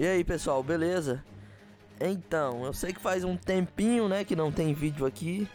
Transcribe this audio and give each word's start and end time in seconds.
E 0.00 0.06
aí 0.06 0.24
pessoal, 0.24 0.62
beleza? 0.62 1.22
Então, 2.00 2.64
eu 2.64 2.72
sei 2.72 2.90
que 2.90 2.98
faz 2.98 3.22
um 3.22 3.36
tempinho, 3.36 4.08
né, 4.08 4.24
que 4.24 4.34
não 4.34 4.50
tem 4.50 4.72
vídeo 4.72 5.04
aqui. 5.04 5.46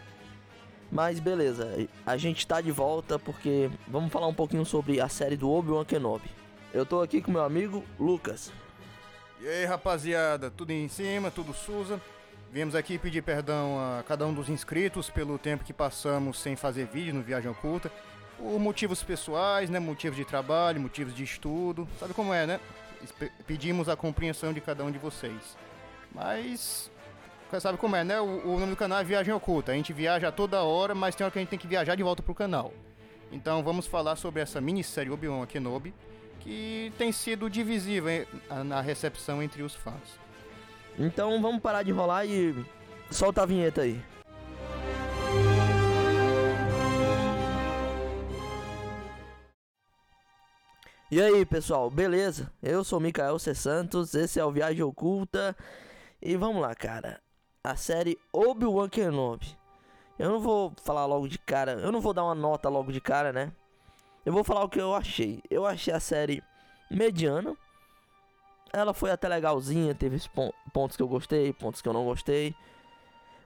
Mas 0.91 1.19
beleza, 1.19 1.67
a 2.05 2.15
gente 2.15 2.45
tá 2.45 2.61
de 2.61 2.71
volta 2.71 3.17
porque 3.17 3.71
vamos 3.87 4.13
falar 4.13 4.27
um 4.27 4.33
pouquinho 4.35 4.63
sobre 4.63 5.01
a 5.01 5.09
série 5.09 5.35
do 5.35 5.49
Obi-Wan 5.49 5.83
Kenobi. 5.83 6.29
Eu 6.71 6.85
tô 6.85 7.01
aqui 7.01 7.23
com 7.23 7.31
meu 7.31 7.43
amigo 7.43 7.83
Lucas. 7.99 8.53
E 9.41 9.47
aí 9.47 9.65
rapaziada, 9.65 10.51
tudo 10.51 10.69
em 10.69 10.87
cima, 10.89 11.31
tudo 11.31 11.51
Suza. 11.51 11.99
Viemos 12.51 12.75
aqui 12.75 12.99
pedir 12.99 13.23
perdão 13.23 13.79
a 13.79 14.03
cada 14.03 14.27
um 14.27 14.33
dos 14.35 14.47
inscritos 14.47 15.09
pelo 15.09 15.39
tempo 15.39 15.63
que 15.63 15.73
passamos 15.73 16.39
sem 16.39 16.55
fazer 16.55 16.85
vídeo 16.85 17.15
no 17.15 17.23
Viagem 17.23 17.49
Oculta. 17.49 17.91
Por 18.37 18.59
motivos 18.59 19.01
pessoais, 19.01 19.71
né? 19.71 19.79
Motivos 19.79 20.15
de 20.15 20.23
trabalho, 20.23 20.79
motivos 20.79 21.15
de 21.15 21.23
estudo. 21.23 21.87
Sabe 21.99 22.13
como 22.13 22.31
é, 22.31 22.45
né? 22.45 22.59
Pedimos 23.45 23.89
a 23.89 23.95
compreensão 23.95 24.53
de 24.53 24.61
cada 24.61 24.83
um 24.83 24.91
de 24.91 24.97
vocês. 24.97 25.57
Mas. 26.13 26.91
Sabe 27.59 27.77
como 27.77 27.95
é, 27.95 28.03
né? 28.03 28.19
O, 28.19 28.55
o 28.55 28.59
nome 28.59 28.71
do 28.71 28.75
canal 28.75 28.99
é 28.99 29.03
Viagem 29.03 29.33
Oculta. 29.33 29.71
A 29.71 29.75
gente 29.75 29.93
viaja 29.93 30.31
toda 30.31 30.61
hora, 30.61 30.93
mas 30.93 31.15
tem 31.15 31.23
hora 31.23 31.31
que 31.31 31.39
a 31.39 31.41
gente 31.41 31.49
tem 31.49 31.59
que 31.59 31.67
viajar 31.67 31.95
de 31.95 32.03
volta 32.03 32.21
pro 32.21 32.35
canal. 32.35 32.73
Então 33.31 33.63
vamos 33.63 33.87
falar 33.87 34.15
sobre 34.15 34.41
essa 34.41 34.59
minissérie 34.59 35.11
Obi-Wan 35.11 35.45
Kenobi, 35.45 35.93
que 36.41 36.91
tem 36.97 37.11
sido 37.11 37.49
divisiva 37.49 38.09
na 38.65 38.81
recepção 38.81 39.41
entre 39.41 39.63
os 39.63 39.73
fãs. 39.73 40.19
Então 40.97 41.41
vamos 41.41 41.61
parar 41.61 41.83
de 41.83 41.91
rolar 41.91 42.25
e 42.25 42.55
solta 43.09 43.43
a 43.43 43.45
vinheta 43.45 43.81
aí. 43.81 44.01
E 51.11 51.21
aí 51.21 51.45
pessoal, 51.45 51.87
beleza? 51.87 52.51
Eu 52.63 52.83
sou 52.83 52.99
Mikael 52.99 53.37
C. 53.37 53.53
Santos, 53.53 54.15
esse 54.15 54.39
é 54.39 54.43
o 54.43 54.51
Viagem 54.51 54.81
Oculta 54.81 55.55
e 56.19 56.35
vamos 56.35 56.63
lá, 56.63 56.73
cara. 56.73 57.21
A 57.63 57.75
série 57.75 58.17
Obi-Wan 58.33 58.89
Kenobi. 58.89 59.55
Eu 60.17 60.31
não 60.31 60.39
vou 60.39 60.73
falar 60.83 61.05
logo 61.05 61.27
de 61.27 61.37
cara, 61.37 61.73
eu 61.73 61.91
não 61.91 62.01
vou 62.01 62.11
dar 62.11 62.23
uma 62.23 62.33
nota 62.33 62.69
logo 62.69 62.91
de 62.91 62.99
cara, 62.99 63.31
né? 63.31 63.51
Eu 64.25 64.33
vou 64.33 64.43
falar 64.43 64.63
o 64.63 64.69
que 64.69 64.81
eu 64.81 64.95
achei. 64.95 65.43
Eu 65.47 65.63
achei 65.67 65.93
a 65.93 65.99
série 65.99 66.41
mediana. 66.89 67.55
Ela 68.73 68.91
foi 68.91 69.11
até 69.11 69.27
legalzinha, 69.27 69.93
teve 69.93 70.19
pontos 70.73 70.97
que 70.97 71.03
eu 71.03 71.07
gostei, 71.07 71.53
pontos 71.53 71.83
que 71.83 71.87
eu 71.87 71.93
não 71.93 72.03
gostei. 72.03 72.55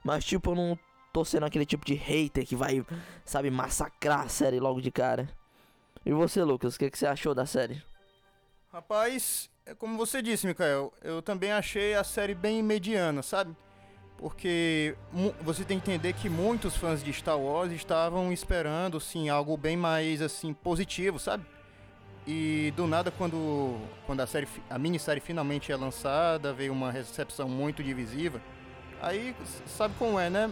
Mas 0.02 0.24
tipo, 0.24 0.52
eu 0.52 0.54
não 0.54 0.78
tô 1.12 1.26
sendo 1.26 1.44
aquele 1.44 1.66
tipo 1.66 1.84
de 1.84 1.92
hater 1.92 2.46
que 2.46 2.56
vai, 2.56 2.82
sabe, 3.22 3.50
massacrar 3.50 4.20
a 4.20 4.28
série 4.28 4.58
logo 4.58 4.80
de 4.80 4.90
cara. 4.90 5.28
E 6.10 6.12
você, 6.12 6.42
Lucas, 6.42 6.74
o 6.74 6.78
que, 6.80 6.90
que 6.90 6.98
você 6.98 7.06
achou 7.06 7.36
da 7.36 7.46
série? 7.46 7.80
Rapaz, 8.72 9.48
é 9.64 9.76
como 9.76 9.96
você 9.96 10.20
disse, 10.20 10.44
Mikael, 10.44 10.92
eu 11.04 11.22
também 11.22 11.52
achei 11.52 11.94
a 11.94 12.02
série 12.02 12.34
bem 12.34 12.64
mediana, 12.64 13.22
sabe? 13.22 13.56
Porque 14.18 14.96
você 15.40 15.62
tem 15.62 15.78
que 15.78 15.88
entender 15.88 16.12
que 16.14 16.28
muitos 16.28 16.76
fãs 16.76 17.00
de 17.00 17.12
Star 17.12 17.38
Wars 17.38 17.70
estavam 17.70 18.32
esperando, 18.32 18.98
sim, 18.98 19.28
algo 19.28 19.56
bem 19.56 19.76
mais, 19.76 20.20
assim, 20.20 20.52
positivo, 20.52 21.16
sabe? 21.20 21.46
E 22.26 22.72
do 22.74 22.88
nada, 22.88 23.12
quando, 23.12 23.80
quando 24.04 24.18
a, 24.18 24.26
série, 24.26 24.48
a 24.68 24.80
minissérie 24.80 25.20
finalmente 25.20 25.70
é 25.70 25.76
lançada, 25.76 26.52
veio 26.52 26.72
uma 26.72 26.90
recepção 26.90 27.48
muito 27.48 27.84
divisiva. 27.84 28.42
Aí, 29.00 29.32
sabe 29.64 29.94
como 29.96 30.18
é, 30.18 30.28
né? 30.28 30.50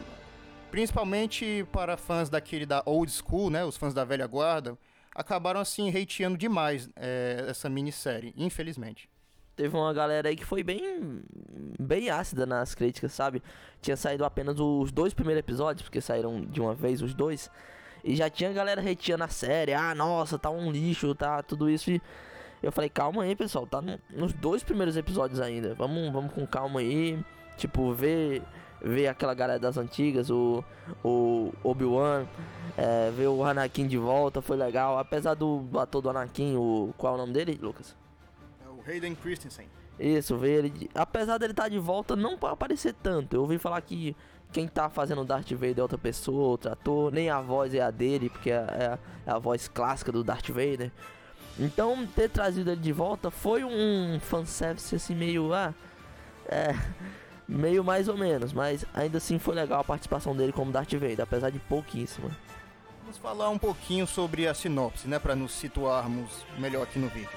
Principalmente 0.70 1.66
para 1.72 1.96
fãs 1.96 2.30
daquele 2.30 2.64
da 2.64 2.80
old 2.86 3.10
school, 3.10 3.50
né? 3.50 3.64
Os 3.64 3.76
fãs 3.76 3.92
da 3.92 4.04
velha 4.04 4.28
guarda 4.28 4.78
acabaram 5.18 5.60
assim 5.60 5.90
hateando 5.90 6.38
demais 6.38 6.88
é, 6.94 7.46
essa 7.48 7.68
minissérie, 7.68 8.32
infelizmente. 8.36 9.10
Teve 9.56 9.76
uma 9.76 9.92
galera 9.92 10.28
aí 10.28 10.36
que 10.36 10.44
foi 10.44 10.62
bem 10.62 11.20
bem 11.80 12.08
ácida 12.08 12.46
nas 12.46 12.72
críticas, 12.76 13.12
sabe? 13.12 13.42
Tinha 13.82 13.96
saído 13.96 14.24
apenas 14.24 14.60
os 14.60 14.92
dois 14.92 15.12
primeiros 15.12 15.40
episódios, 15.40 15.82
porque 15.82 16.00
saíram 16.00 16.42
de 16.42 16.60
uma 16.60 16.72
vez 16.72 17.02
os 17.02 17.12
dois. 17.12 17.50
E 18.04 18.14
já 18.14 18.30
tinha 18.30 18.52
galera 18.52 18.80
hateando 18.80 19.24
a 19.24 19.28
série. 19.28 19.74
Ah, 19.74 19.92
nossa, 19.92 20.38
tá 20.38 20.48
um 20.48 20.70
lixo, 20.70 21.12
tá 21.16 21.42
tudo 21.42 21.68
isso. 21.68 21.90
E 21.90 22.00
eu 22.62 22.70
falei, 22.70 22.88
calma 22.88 23.24
aí, 23.24 23.34
pessoal. 23.34 23.66
Tá 23.66 23.82
nos 24.10 24.32
dois 24.32 24.62
primeiros 24.62 24.96
episódios 24.96 25.40
ainda. 25.40 25.74
Vamos, 25.74 26.12
vamos 26.12 26.32
com 26.32 26.46
calma 26.46 26.78
aí. 26.78 27.18
Tipo, 27.56 27.92
ver, 27.92 28.40
ver 28.80 29.08
aquela 29.08 29.34
galera 29.34 29.58
das 29.58 29.76
antigas, 29.76 30.30
o, 30.30 30.64
o 31.02 31.52
Obi-Wan 31.62 32.26
é, 32.76 33.10
ver 33.10 33.26
o 33.26 33.42
Anakin 33.42 33.86
de 33.86 33.98
volta 33.98 34.40
foi 34.40 34.56
legal. 34.56 34.98
Apesar 34.98 35.34
do, 35.34 35.66
ator 35.78 36.00
do 36.00 36.10
Anakin, 36.10 36.56
o, 36.56 36.94
qual 36.96 37.14
é 37.14 37.16
o 37.16 37.18
nome 37.18 37.32
dele, 37.32 37.58
Lucas? 37.60 37.96
É 38.64 38.68
o 38.68 38.80
Hayden 38.88 39.14
Christensen. 39.14 39.66
Isso, 39.98 40.36
ver 40.36 40.64
ele. 40.64 40.90
Apesar 40.94 41.38
dele 41.38 41.52
estar 41.52 41.64
tá 41.64 41.68
de 41.68 41.78
volta, 41.78 42.14
não 42.14 42.38
para 42.38 42.52
aparecer 42.52 42.94
tanto. 42.94 43.34
Eu 43.34 43.40
ouvi 43.42 43.58
falar 43.58 43.80
que 43.80 44.14
quem 44.52 44.68
tá 44.68 44.88
fazendo 44.88 45.24
Darth 45.24 45.50
Vader 45.50 45.78
é 45.78 45.82
outra 45.82 45.98
pessoa, 45.98 46.48
outro 46.48 46.70
ator. 46.70 47.12
Nem 47.12 47.28
a 47.28 47.40
voz 47.40 47.74
é 47.74 47.80
a 47.80 47.90
dele, 47.90 48.30
porque 48.30 48.50
é, 48.50 48.54
é, 48.54 48.98
é 49.26 49.30
a 49.30 49.38
voz 49.38 49.66
clássica 49.66 50.12
do 50.12 50.22
Darth 50.22 50.48
Vader. 50.48 50.92
Então, 51.58 52.06
ter 52.06 52.30
trazido 52.30 52.70
ele 52.70 52.80
de 52.80 52.92
volta 52.92 53.30
foi 53.30 53.64
um 53.64 54.20
fanservice 54.20 54.94
assim 54.94 55.16
meio. 55.16 55.52
Ah, 55.52 55.74
é. 56.46 56.74
Meio 57.48 57.82
mais 57.82 58.08
ou 58.08 58.16
menos, 58.16 58.52
mas 58.52 58.84
ainda 58.92 59.16
assim 59.16 59.38
foi 59.38 59.54
legal 59.54 59.80
a 59.80 59.84
participação 59.84 60.36
dele 60.36 60.52
como 60.52 60.70
Darth 60.70 60.92
Vader, 60.92 61.22
apesar 61.22 61.48
de 61.48 61.58
pouquíssima. 61.58 62.30
Vamos 63.00 63.16
falar 63.16 63.48
um 63.48 63.56
pouquinho 63.56 64.06
sobre 64.06 64.46
a 64.46 64.52
sinopse, 64.52 65.08
né, 65.08 65.18
para 65.18 65.34
nos 65.34 65.52
situarmos 65.52 66.44
melhor 66.58 66.82
aqui 66.82 66.98
no 66.98 67.08
vídeo. 67.08 67.30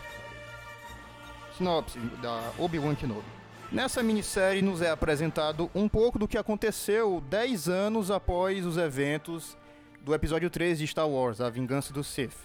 Sinopse 1.57 1.97
da 2.21 2.51
Obi-Wan 2.57 2.93
Kenobi. 2.93 3.23
Nessa 3.71 4.03
minissérie 4.03 4.61
nos 4.61 4.81
é 4.81 4.89
apresentado 4.89 5.71
um 5.73 5.87
pouco 5.87 6.19
do 6.19 6.27
que 6.27 6.37
aconteceu 6.37 7.23
10 7.29 7.69
anos 7.69 8.11
após 8.11 8.65
os 8.65 8.75
eventos 8.75 9.55
do 10.01 10.13
episódio 10.13 10.49
3 10.49 10.79
de 10.79 10.87
Star 10.87 11.07
Wars, 11.07 11.39
A 11.39 11.49
Vingança 11.49 11.93
do 11.93 12.03
Sith. 12.03 12.35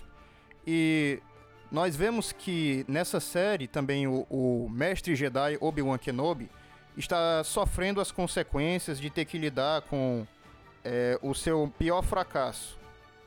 E 0.65 1.21
nós 1.69 1.97
vemos 1.97 2.31
que 2.31 2.84
nessa 2.87 3.19
série 3.19 3.66
também 3.66 4.06
o, 4.06 4.25
o 4.31 4.69
mestre 4.71 5.16
Jedi 5.16 5.59
Obi-Wan 5.60 5.99
Kenobi 5.99 6.49
está 6.96 7.44
sofrendo 7.44 8.00
as 8.00 8.10
consequências 8.10 8.98
de 8.98 9.10
ter 9.10 9.24
que 9.24 9.38
lidar 9.38 9.82
com 9.82 10.26
é, 10.84 11.18
o 11.22 11.34
seu 11.34 11.72
pior 11.78 12.02
fracasso, 12.02 12.78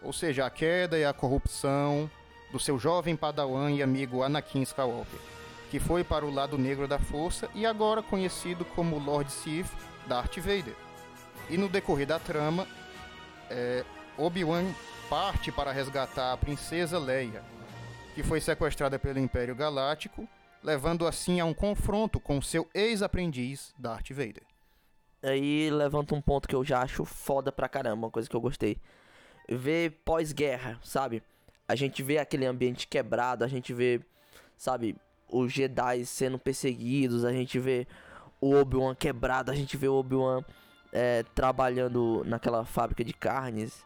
ou 0.02 0.14
seja, 0.14 0.46
a 0.46 0.50
queda 0.50 0.98
e 0.98 1.06
a 1.06 1.14
corrupção 1.14 2.10
do 2.52 2.60
seu 2.60 2.80
jovem 2.80 3.16
padawan 3.16 3.72
e 3.72 3.84
amigo 3.84 4.24
Anakin 4.24 4.62
Skywalker, 4.64 5.20
que 5.70 5.80
foi 5.80 6.04
para 6.04 6.26
o 6.26 6.34
lado 6.34 6.58
negro 6.58 6.88
da 6.88 6.98
força 6.98 7.50
e 7.54 7.66
agora 7.66 8.02
conhecido 8.02 8.66
como 8.66 8.98
Lord 8.98 9.32
Sith 9.32 9.72
Darth 10.08 10.38
Vader. 10.38 10.76
E 11.50 11.58
no 11.58 11.70
decorrer 11.70 12.08
da 12.08 12.18
trama, 12.18 12.68
é, 13.50 13.84
Obi-Wan 14.18 14.66
parte 15.10 15.52
para 15.52 15.72
resgatar 15.72 16.34
a 16.34 16.38
princesa 16.38 17.00
Leia, 17.00 17.44
que 18.14 18.24
foi 18.24 18.40
sequestrada 18.40 19.00
pelo 19.00 19.20
Império 19.20 19.56
Galáctico, 19.56 20.28
levando 20.64 21.08
assim 21.08 21.40
a 21.40 21.46
um 21.46 21.54
confronto 21.54 22.20
com 22.20 22.42
seu 22.42 22.68
ex-aprendiz 22.74 23.74
Darth 23.78 24.10
Vader. 24.10 24.44
Aí 25.22 25.70
levanta 25.70 26.16
um 26.16 26.22
ponto 26.22 26.48
que 26.48 26.56
eu 26.56 26.64
já 26.64 26.82
acho 26.82 27.04
foda 27.04 27.52
pra 27.52 27.68
caramba, 27.68 28.08
uma 28.08 28.12
coisa 28.12 28.30
que 28.30 28.36
eu 28.36 28.42
gostei 28.42 28.78
ver 29.50 30.02
pós-guerra, 30.06 30.80
sabe? 30.84 31.24
A 31.68 31.76
gente 31.76 32.04
vê 32.04 32.18
aquele 32.18 32.46
ambiente 32.46 32.88
quebrado, 32.88 33.44
a 33.44 33.48
gente 33.48 33.74
vê, 33.74 34.02
sabe, 34.56 34.96
os 35.28 35.52
Jedi 35.52 36.06
sendo 36.06 36.38
perseguidos, 36.38 37.26
a 37.26 37.32
gente 37.32 37.60
vê 37.60 37.88
o 38.40 38.54
Obi-Wan 38.56 38.96
quebrado, 38.96 39.52
a 39.52 39.56
gente 39.56 39.76
vê 39.76 39.88
o 39.88 39.96
Obi-Wan 39.96 40.44
é, 40.92 41.24
trabalhando 41.36 42.24
naquela 42.26 42.64
fábrica 42.64 43.04
de 43.04 43.14
carnes, 43.14 43.86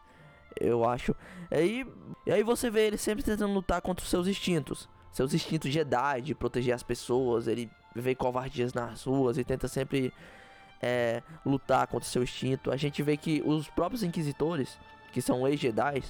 eu 0.60 0.88
acho. 0.88 1.14
E 1.50 1.54
aí, 1.56 1.86
e 2.26 2.32
aí 2.32 2.42
você 2.42 2.70
vê 2.70 2.86
ele 2.86 2.96
sempre 2.96 3.24
tentando 3.24 3.52
lutar 3.52 3.80
contra 3.80 4.02
os 4.02 4.10
seus 4.10 4.26
instintos, 4.26 4.88
seus 5.14 5.32
instintos 5.32 5.70
Jedi 5.70 6.20
de 6.20 6.34
proteger 6.34 6.74
as 6.74 6.82
pessoas, 6.82 7.46
ele 7.46 7.70
vê 7.94 8.14
covardias 8.14 8.74
nas 8.74 9.04
ruas 9.04 9.38
e 9.38 9.44
tenta 9.44 9.68
sempre 9.68 10.12
é, 10.82 11.22
lutar 11.46 11.86
contra 11.86 12.06
seu 12.06 12.22
instinto. 12.22 12.70
A 12.70 12.76
gente 12.76 13.02
vê 13.02 13.16
que 13.16 13.42
os 13.46 13.68
próprios 13.68 14.02
inquisitores 14.02 14.76
que 15.14 15.22
são 15.22 15.46
ex-Jedi, 15.46 16.02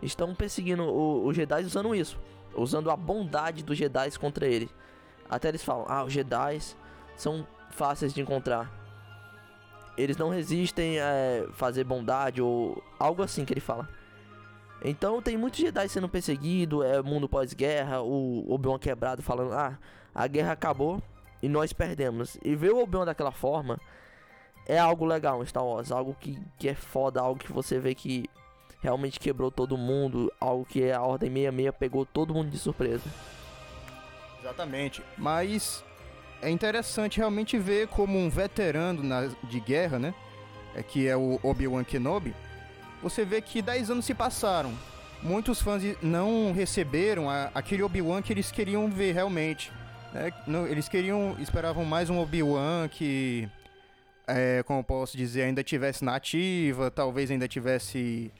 estão 0.00 0.34
perseguindo 0.34 0.82
os 0.82 1.36
Jedi 1.36 1.62
usando 1.62 1.94
isso, 1.94 2.18
usando 2.54 2.90
a 2.90 2.96
bondade 2.96 3.62
dos 3.62 3.76
Jedi 3.76 4.18
contra 4.18 4.46
ele. 4.46 4.70
Até 5.28 5.48
eles 5.48 5.62
falam: 5.62 5.84
"Ah, 5.86 6.02
os 6.02 6.12
Jedi 6.12 6.58
são 7.14 7.46
fáceis 7.70 8.14
de 8.14 8.22
encontrar. 8.22 8.72
Eles 9.94 10.16
não 10.16 10.30
resistem 10.30 10.98
a 10.98 11.52
fazer 11.52 11.84
bondade 11.84 12.40
ou 12.40 12.82
algo 12.98 13.22
assim 13.22 13.44
que 13.44 13.52
ele 13.52 13.60
fala." 13.60 13.86
Então 14.82 15.20
tem 15.20 15.36
muitos 15.36 15.60
Jedi 15.60 15.88
sendo 15.88 16.08
perseguidos, 16.08 16.84
é 16.84 17.02
mundo 17.02 17.28
pós-guerra, 17.28 18.00
o 18.00 18.50
Obi-Wan 18.52 18.78
quebrado 18.78 19.22
falando: 19.22 19.52
"Ah, 19.52 19.78
a 20.14 20.26
guerra 20.26 20.52
acabou 20.52 21.02
e 21.42 21.48
nós 21.48 21.72
perdemos." 21.72 22.38
E 22.42 22.54
ver 22.54 22.72
o 22.72 22.82
Obi-Wan 22.82 23.04
daquela 23.04 23.32
forma 23.32 23.78
é 24.66 24.78
algo 24.78 25.04
legal 25.04 25.42
em 25.42 25.46
Star 25.46 25.64
Wars, 25.64 25.90
algo 25.90 26.16
que, 26.18 26.38
que 26.58 26.68
é 26.68 26.74
foda, 26.74 27.20
algo 27.20 27.40
que 27.40 27.52
você 27.52 27.78
vê 27.78 27.94
que 27.94 28.28
realmente 28.80 29.20
quebrou 29.20 29.50
todo 29.50 29.76
mundo, 29.76 30.32
algo 30.40 30.64
que 30.64 30.90
a 30.90 31.02
Ordem 31.02 31.28
66 31.30 31.74
pegou 31.78 32.06
todo 32.06 32.34
mundo 32.34 32.50
de 32.50 32.58
surpresa. 32.58 33.04
Exatamente, 34.40 35.02
mas 35.18 35.84
é 36.40 36.48
interessante 36.48 37.18
realmente 37.18 37.58
ver 37.58 37.88
como 37.88 38.18
um 38.18 38.30
veterano 38.30 39.02
na, 39.02 39.26
de 39.44 39.60
guerra, 39.60 39.98
né? 39.98 40.14
É, 40.74 40.82
que 40.82 41.06
é 41.06 41.16
o 41.16 41.38
Obi-Wan 41.42 41.84
Kenobi. 41.84 42.34
Você 43.02 43.24
vê 43.24 43.40
que 43.40 43.62
10 43.62 43.90
anos 43.90 44.04
se 44.04 44.14
passaram. 44.14 44.72
Muitos 45.22 45.60
fãs 45.60 45.82
não 46.02 46.52
receberam 46.52 47.28
a, 47.28 47.50
aquele 47.54 47.82
Obi-Wan 47.82 48.22
que 48.22 48.32
eles 48.32 48.50
queriam 48.50 48.88
ver 48.88 49.12
realmente. 49.12 49.72
Né? 50.12 50.32
Não, 50.46 50.66
eles 50.66 50.88
queriam, 50.88 51.36
esperavam 51.38 51.84
mais 51.84 52.10
um 52.10 52.18
Obi-Wan 52.18 52.88
que, 52.88 53.48
é, 54.26 54.62
como 54.64 54.82
posso 54.82 55.16
dizer, 55.16 55.42
ainda 55.42 55.62
tivesse 55.62 56.04
na 56.04 56.16
ativa, 56.16 56.90
talvez 56.90 57.30
ainda 57.30 57.46
tivesse 57.48 58.32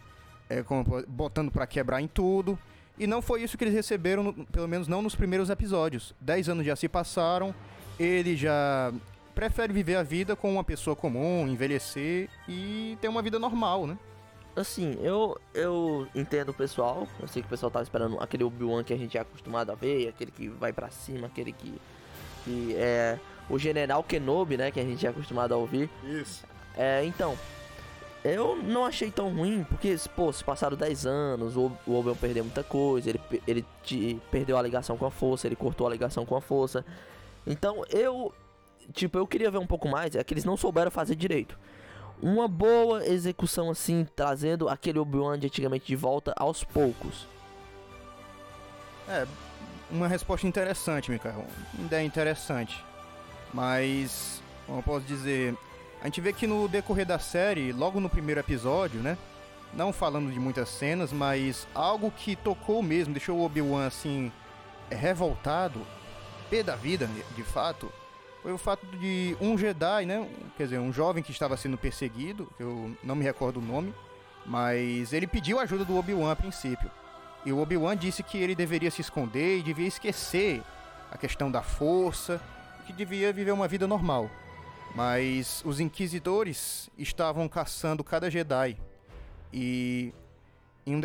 é, 0.48 0.64
botando 1.06 1.50
para 1.50 1.66
quebrar 1.66 2.00
em 2.00 2.08
tudo. 2.08 2.58
E 2.98 3.06
não 3.06 3.22
foi 3.22 3.42
isso 3.42 3.56
que 3.56 3.64
eles 3.64 3.74
receberam, 3.74 4.22
no, 4.22 4.46
pelo 4.46 4.68
menos 4.68 4.88
não 4.88 5.00
nos 5.00 5.14
primeiros 5.14 5.48
episódios. 5.48 6.14
Dez 6.20 6.48
anos 6.48 6.66
já 6.66 6.76
se 6.76 6.88
passaram, 6.88 7.54
ele 7.98 8.36
já 8.36 8.92
prefere 9.34 9.72
viver 9.72 9.96
a 9.96 10.02
vida 10.02 10.36
com 10.36 10.52
uma 10.52 10.64
pessoa 10.64 10.94
comum, 10.94 11.48
envelhecer 11.48 12.28
e 12.46 12.98
ter 13.00 13.08
uma 13.08 13.22
vida 13.22 13.38
normal, 13.38 13.86
né? 13.86 13.96
Assim, 14.60 14.98
eu, 15.02 15.40
eu 15.54 16.06
entendo 16.14 16.50
o 16.50 16.54
pessoal. 16.54 17.08
Eu 17.18 17.28
sei 17.28 17.42
que 17.42 17.46
o 17.46 17.50
pessoal 17.50 17.70
tá 17.70 17.82
esperando 17.82 18.18
aquele 18.20 18.44
Obi-Wan 18.44 18.84
que 18.84 18.92
a 18.92 18.96
gente 18.96 19.16
é 19.16 19.20
acostumado 19.20 19.70
a 19.72 19.74
ver, 19.74 20.08
aquele 20.08 20.30
que 20.30 20.48
vai 20.48 20.72
para 20.72 20.90
cima, 20.90 21.26
aquele 21.26 21.52
que, 21.52 21.74
que 22.44 22.74
é 22.76 23.18
o 23.48 23.58
General 23.58 24.02
Kenobi, 24.02 24.56
né? 24.56 24.70
Que 24.70 24.80
a 24.80 24.84
gente 24.84 25.06
é 25.06 25.10
acostumado 25.10 25.52
a 25.52 25.56
ouvir. 25.56 25.88
Isso. 26.04 26.44
É, 26.76 27.04
então, 27.04 27.36
eu 28.22 28.54
não 28.56 28.84
achei 28.84 29.10
tão 29.10 29.34
ruim, 29.34 29.64
porque, 29.64 29.96
pô, 30.14 30.30
se 30.32 30.44
passaram 30.44 30.76
10 30.76 31.06
anos, 31.06 31.56
o, 31.56 31.72
o 31.86 31.98
Obi-Wan 31.98 32.16
perdeu 32.16 32.44
muita 32.44 32.62
coisa, 32.62 33.08
ele, 33.08 33.20
ele 33.46 33.64
te, 33.82 34.20
perdeu 34.30 34.58
a 34.58 34.62
ligação 34.62 34.96
com 34.96 35.06
a 35.06 35.10
força, 35.10 35.46
ele 35.48 35.56
cortou 35.56 35.86
a 35.86 35.90
ligação 35.90 36.26
com 36.26 36.36
a 36.36 36.40
força. 36.40 36.84
Então, 37.46 37.82
eu, 37.88 38.32
tipo, 38.92 39.16
eu 39.16 39.26
queria 39.26 39.50
ver 39.50 39.58
um 39.58 39.66
pouco 39.66 39.88
mais, 39.88 40.14
é 40.14 40.22
que 40.22 40.34
eles 40.34 40.44
não 40.44 40.56
souberam 40.56 40.90
fazer 40.90 41.14
direito. 41.14 41.58
Uma 42.22 42.46
boa 42.46 43.06
execução 43.06 43.70
assim, 43.70 44.06
trazendo 44.14 44.68
aquele 44.68 44.98
Obi-Wan 44.98 45.38
de 45.38 45.46
antigamente 45.46 45.86
de 45.86 45.96
volta 45.96 46.34
aos 46.36 46.62
poucos. 46.62 47.26
É, 49.08 49.26
uma 49.90 50.06
resposta 50.06 50.46
interessante, 50.46 51.10
Mikael. 51.10 51.44
Uma 51.74 51.86
ideia 51.86 52.04
interessante. 52.04 52.84
Mas, 53.52 54.42
como 54.66 54.78
eu 54.78 54.82
posso 54.82 55.04
dizer, 55.06 55.56
a 56.00 56.04
gente 56.04 56.20
vê 56.20 56.32
que 56.32 56.46
no 56.46 56.68
decorrer 56.68 57.06
da 57.06 57.18
série, 57.18 57.72
logo 57.72 58.00
no 58.00 58.08
primeiro 58.08 58.40
episódio, 58.40 59.00
né? 59.00 59.18
Não 59.72 59.92
falando 59.92 60.32
de 60.32 60.38
muitas 60.38 60.68
cenas, 60.68 61.12
mas 61.12 61.66
algo 61.74 62.10
que 62.10 62.36
tocou 62.36 62.82
mesmo, 62.82 63.14
deixou 63.14 63.38
o 63.38 63.44
Obi-Wan 63.44 63.86
assim, 63.86 64.30
revoltado, 64.90 65.80
pé 66.48 66.62
da 66.62 66.74
vida, 66.76 67.08
de 67.36 67.42
fato, 67.42 67.92
foi 68.42 68.52
o 68.52 68.58
fato 68.58 68.86
de 68.98 69.36
um 69.40 69.56
Jedi, 69.56 70.06
né? 70.06 70.26
Quer 70.56 70.64
dizer, 70.64 70.78
um 70.78 70.92
jovem 70.92 71.22
que 71.22 71.30
estava 71.30 71.56
sendo 71.56 71.76
perseguido, 71.76 72.50
eu 72.58 72.94
não 73.02 73.14
me 73.14 73.24
recordo 73.24 73.58
o 73.58 73.62
nome, 73.62 73.94
mas 74.46 75.12
ele 75.12 75.26
pediu 75.26 75.58
ajuda 75.60 75.84
do 75.84 75.96
Obi-Wan 75.96 76.32
a 76.32 76.36
princípio. 76.36 76.90
E 77.44 77.52
o 77.52 77.58
Obi-Wan 77.58 77.96
disse 77.96 78.22
que 78.22 78.38
ele 78.38 78.54
deveria 78.54 78.90
se 78.90 79.00
esconder 79.00 79.58
e 79.58 79.62
devia 79.62 79.86
esquecer 79.86 80.62
a 81.10 81.18
questão 81.18 81.50
da 81.50 81.62
força, 81.62 82.40
que 82.86 82.92
devia 82.92 83.32
viver 83.32 83.52
uma 83.52 83.68
vida 83.68 83.86
normal. 83.86 84.30
Mas 84.94 85.62
os 85.64 85.78
inquisidores 85.78 86.90
estavam 86.98 87.48
caçando 87.48 88.02
cada 88.02 88.30
Jedi. 88.30 88.76
E 89.52 90.12
em 90.86 90.96
um 90.96 91.00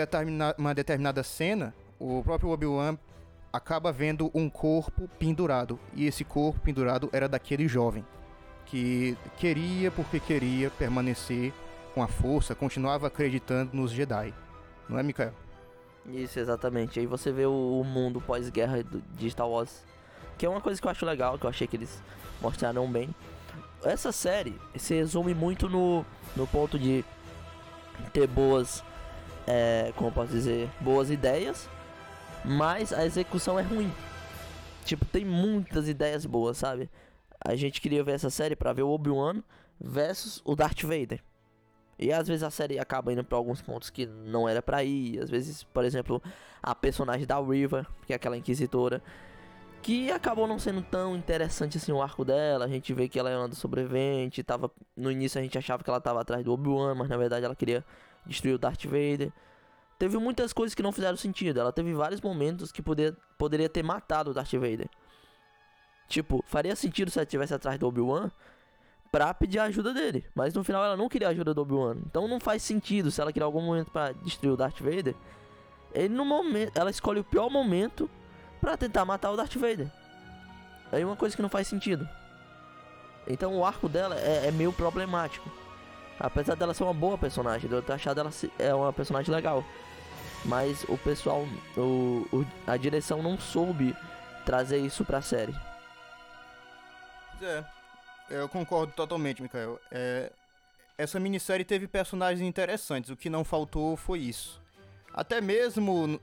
uma 0.58 0.74
determinada 0.74 1.24
cena, 1.24 1.74
o 2.00 2.24
próprio 2.24 2.50
Obi-Wan 2.50 2.98
acaba 3.56 3.92
vendo 3.92 4.30
um 4.34 4.50
corpo 4.50 5.10
pendurado. 5.20 5.80
E 5.94 6.06
esse 6.06 6.24
corpo 6.24 6.60
pendurado 6.60 7.10
era 7.12 7.28
daquele 7.28 7.68
jovem 7.68 8.06
que 8.66 9.18
queria 9.38 9.92
porque 9.92 10.20
queria 10.20 10.70
permanecer 10.72 11.54
com 11.94 12.02
a 12.02 12.08
força, 12.08 12.56
continuava 12.56 13.08
acreditando 13.08 13.72
nos 13.74 13.92
Jedi. 13.92 14.34
Não 14.90 15.00
é, 15.00 15.04
Mikael? 15.04 15.34
Isso, 16.08 16.40
exatamente. 16.40 17.00
Aí 17.00 17.06
você 17.06 17.32
vê 17.32 17.46
o, 17.46 17.84
mundo 17.84 18.20
pós-guerra 18.22 18.84
de 18.84 19.30
Star 19.30 19.48
Wars, 19.48 19.84
que 20.38 20.46
é 20.46 20.50
uma 20.50 20.62
coisa 20.62 20.82
que 20.82 20.88
eu 20.88 20.92
acho 20.92 21.06
legal, 21.06 21.38
que 21.38 21.46
eu 21.46 21.50
achei 21.50 21.68
que 21.68 21.76
eles 21.76 22.02
mostraram 22.42 22.92
bem 22.92 23.10
essa 23.86 24.12
série 24.12 24.60
se 24.76 24.96
resume 24.96 25.34
muito 25.34 25.70
no, 25.70 26.06
no 26.36 26.48
ponto 26.48 26.78
de 26.78 27.06
ter 28.12 28.28
boas, 28.28 28.84
é, 29.48 29.94
como 29.96 30.12
posso 30.12 30.32
dizer, 30.32 30.70
boas 30.80 31.10
ideias, 31.10 31.70
mas 32.48 32.94
a 32.94 33.06
execução 33.06 33.60
é 33.60 33.64
ruim. 33.64 33.92
Tipo, 34.84 35.06
tem 35.06 35.26
muitas 35.26 35.90
ideias 35.90 36.26
boas, 36.26 36.58
sabe? 36.58 36.90
A 37.44 37.56
gente 37.56 37.82
queria 37.82 38.04
ver 38.04 38.14
essa 38.14 38.30
série 38.30 38.56
para 38.56 38.74
ver 38.74 38.84
o 38.84 38.90
Obi-Wan 38.90 39.42
versus 39.80 40.42
o 40.46 40.56
Darth 40.56 40.82
Vader. 40.84 41.22
E 41.98 42.12
às 42.12 42.28
vezes 42.28 42.44
a 42.44 42.52
série 42.52 42.78
acaba 42.78 43.12
indo 43.12 43.24
para 43.24 43.38
alguns 43.38 43.62
pontos 43.62 43.90
que 43.90 44.06
não 44.06 44.48
era 44.48 44.62
para 44.62 44.84
ir. 44.84 45.20
Às 45.20 45.30
vezes, 45.30 45.64
por 45.64 45.84
exemplo, 45.84 46.22
a 46.62 46.76
personagem 46.76 47.26
da 47.26 47.40
Riva, 47.40 47.88
que 48.06 48.14
é 48.14 48.16
aquela 48.16 48.38
inquisitora, 48.38 49.02
que 49.82 50.12
acabou 50.12 50.48
não 50.48 50.60
sendo 50.60 50.82
tão 50.82 51.16
interessante 51.16 51.78
assim 51.78 51.92
o 51.92 52.02
arco 52.02 52.26
dela. 52.26 52.66
A 52.66 52.68
gente 52.68 52.94
vê 52.94 53.08
que 53.08 53.18
ela 53.18 53.30
é 53.30 53.38
uma 53.38 53.52
sobrevivente. 53.54 54.44
Tava, 54.44 54.70
no 54.96 55.12
início 55.12 55.40
a 55.40 55.44
gente 55.44 55.58
achava 55.58 55.84
que 55.84 55.90
ela 55.90 56.00
estava 56.00 56.22
atrás 56.22 56.44
do 56.44 56.52
Obi-Wan, 56.52 56.96
mas 56.96 57.08
na 57.08 57.18
verdade 57.18 57.46
ela 57.46 57.56
queria 57.56 57.84
destruir 58.26 58.56
o 58.56 58.58
Darth 58.58 58.84
Vader. 58.86 59.32
Teve 59.98 60.18
muitas 60.18 60.52
coisas 60.52 60.76
que 60.76 60.84
não 60.84 60.92
fizeram 60.92 61.18
sentido. 61.18 61.60
Ela 61.60 61.72
teve 61.72 61.94
vários 61.94 62.20
momentos 62.20 62.72
que 62.72 62.82
poder, 62.82 63.16
poderia 63.38 63.70
ter 63.70 63.84
matado 63.84 64.32
o 64.32 64.34
Darth 64.34 64.54
Vader. 64.54 64.90
Tipo, 66.08 66.44
faria 66.48 66.76
sentido 66.76 67.10
se 67.10 67.18
ela 67.18 67.24
estivesse 67.24 67.54
atrás 67.54 67.80
do 67.80 67.88
Obi-Wan 67.88 68.30
pra 69.12 69.34
pedir 69.34 69.60
a 69.60 69.64
ajuda 69.64 69.94
dele. 69.94 70.26
Mas 70.36 70.54
no 70.54 70.64
final 70.64 70.84
ela 70.84 70.98
não 70.98 71.08
queria 71.08 71.30
a 71.30 71.32
ajuda 71.32 71.54
do 71.54 71.62
Obi-Wan. 71.62 71.98
Então 72.06 72.28
não 72.28 72.40
faz 72.40 72.62
sentido 72.62 73.10
se 73.10 73.22
ela 73.22 73.32
queria 73.32 73.46
algum 73.46 73.62
momento 73.62 73.90
para 73.92 74.12
destruir 74.12 74.52
o 74.52 74.58
Darth 74.58 74.80
Vader. 74.80 75.16
Ele 75.94 76.14
no 76.14 76.26
momento, 76.26 76.78
ela 76.78 76.90
escolhe 76.90 77.22
o 77.22 77.24
pior 77.24 77.50
momento 77.50 78.10
para 78.60 78.76
tentar 78.76 79.06
matar 79.06 79.32
o 79.32 79.38
Darth 79.38 79.56
Vader. 79.56 79.90
Aí 80.92 81.04
uma 81.04 81.16
coisa 81.16 81.36
que 81.36 81.42
não 81.42 81.50
faz 81.50 81.68
sentido. 81.68 82.08
Então 83.28 83.56
o 83.58 83.66
arco 83.66 83.88
dela 83.88 84.16
é, 84.20 84.48
é 84.48 84.52
meio 84.52 84.74
problemático. 84.74 85.50
Apesar 86.20 86.56
dela 86.56 86.74
ser 86.74 86.84
uma 86.84 86.94
boa 86.94 87.18
personagem, 87.18 87.70
eu 87.70 87.82
ter 87.82 87.94
achado 87.94 88.20
ela 88.20 88.32
é 88.58 88.74
uma 88.74 88.94
personagem 88.94 89.34
legal. 89.34 89.64
Mas 90.46 90.84
o 90.84 90.98
pessoal, 90.98 91.46
o, 91.76 92.28
o, 92.32 92.46
a 92.68 92.78
direção 92.78 93.22
não 93.22 93.38
soube 93.38 93.96
trazer 94.46 94.78
isso 94.78 95.04
pra 95.04 95.22
série. 95.22 95.56
É, 97.42 97.64
eu 98.30 98.48
concordo 98.48 98.94
totalmente, 98.94 99.42
Mikael. 99.42 99.80
É, 99.92 100.32
essa 100.98 101.20
minissérie 101.20 101.66
teve 101.66 101.88
personagens 101.88 102.48
interessantes, 102.48 103.10
o 103.10 103.18
que 103.18 103.30
não 103.30 103.44
faltou 103.44 103.98
foi 103.98 104.20
isso. 104.20 104.62
Até 105.14 105.42
mesmo 105.42 106.20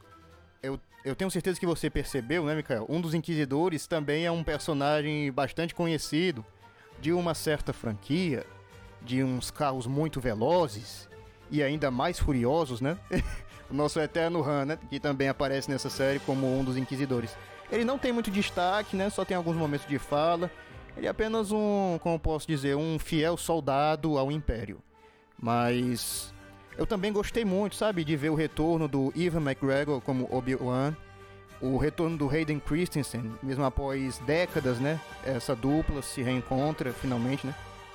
eu 0.63 0.79
eu 1.05 1.17
tenho 1.17 1.31
certeza 1.31 1.59
que 1.59 1.67
você 1.67 1.91
percebeu, 1.91 2.45
né, 2.45 2.55
Mikael? 2.55 2.87
Um 2.89 3.01
dos 3.01 3.13
Inquisidores 3.13 3.87
também 3.87 4.25
é 4.25 4.31
um 4.31 4.45
personagem 4.45 5.33
bastante 5.33 5.75
conhecido 5.75 6.45
de 7.01 7.13
uma 7.13 7.35
certa 7.35 7.73
franquia, 7.73 8.47
de 9.05 9.23
uns 9.23 9.51
carros 9.51 9.87
muito 9.87 10.21
velozes 10.21 11.09
e 11.51 11.63
ainda 11.63 11.91
mais 11.91 12.19
furiosos, 12.19 12.81
né? 12.81 12.97
o 13.71 13.75
nosso 13.75 14.01
eterno 14.01 14.43
Han, 14.43 14.65
né? 14.65 14.79
Que 14.89 14.99
também 14.99 15.29
aparece 15.29 15.71
nessa 15.71 15.91
série 15.91 16.19
como 16.21 16.47
um 16.47 16.65
dos 16.65 16.77
Inquisidores. 16.77 17.37
Ele 17.71 17.85
não 17.85 17.99
tem 17.99 18.13
muito 18.13 18.31
destaque, 18.31 18.97
né? 18.97 19.11
Só 19.11 19.25
tem 19.25 19.37
alguns 19.37 19.57
momentos 19.57 19.87
de 19.87 19.99
fala. 19.99 20.51
Ele 20.97 21.07
é 21.07 21.11
apenas 21.11 21.51
um, 21.53 21.99
como 22.03 22.19
posso 22.19 22.47
dizer, 22.47 22.77
um 22.77 22.99
fiel 22.99 23.37
soldado 23.37 24.19
ao 24.19 24.31
Império. 24.31 24.79
Mas 25.41 26.33
eu 26.77 26.87
também 26.87 27.13
gostei 27.13 27.45
muito, 27.45 27.77
sabe, 27.77 28.05
de 28.05 28.17
ver 28.17 28.31
o 28.31 28.35
retorno 28.35 28.87
do 28.87 29.13
Ivan 29.17 29.41
McGregor 29.41 30.01
como 30.01 30.29
Obi-Wan, 30.31 30.95
o 31.61 31.77
retorno 31.77 32.17
do 32.17 32.29
Hayden 32.29 32.61
Christensen, 32.61 33.33
mesmo 33.43 33.65
após 33.65 34.19
décadas, 34.19 34.79
né? 34.79 35.01
Essa 35.25 35.55
dupla 35.55 36.03
se 36.03 36.23
reencontra 36.23 36.93
finalmente, 36.93 37.47
né? 37.47 37.55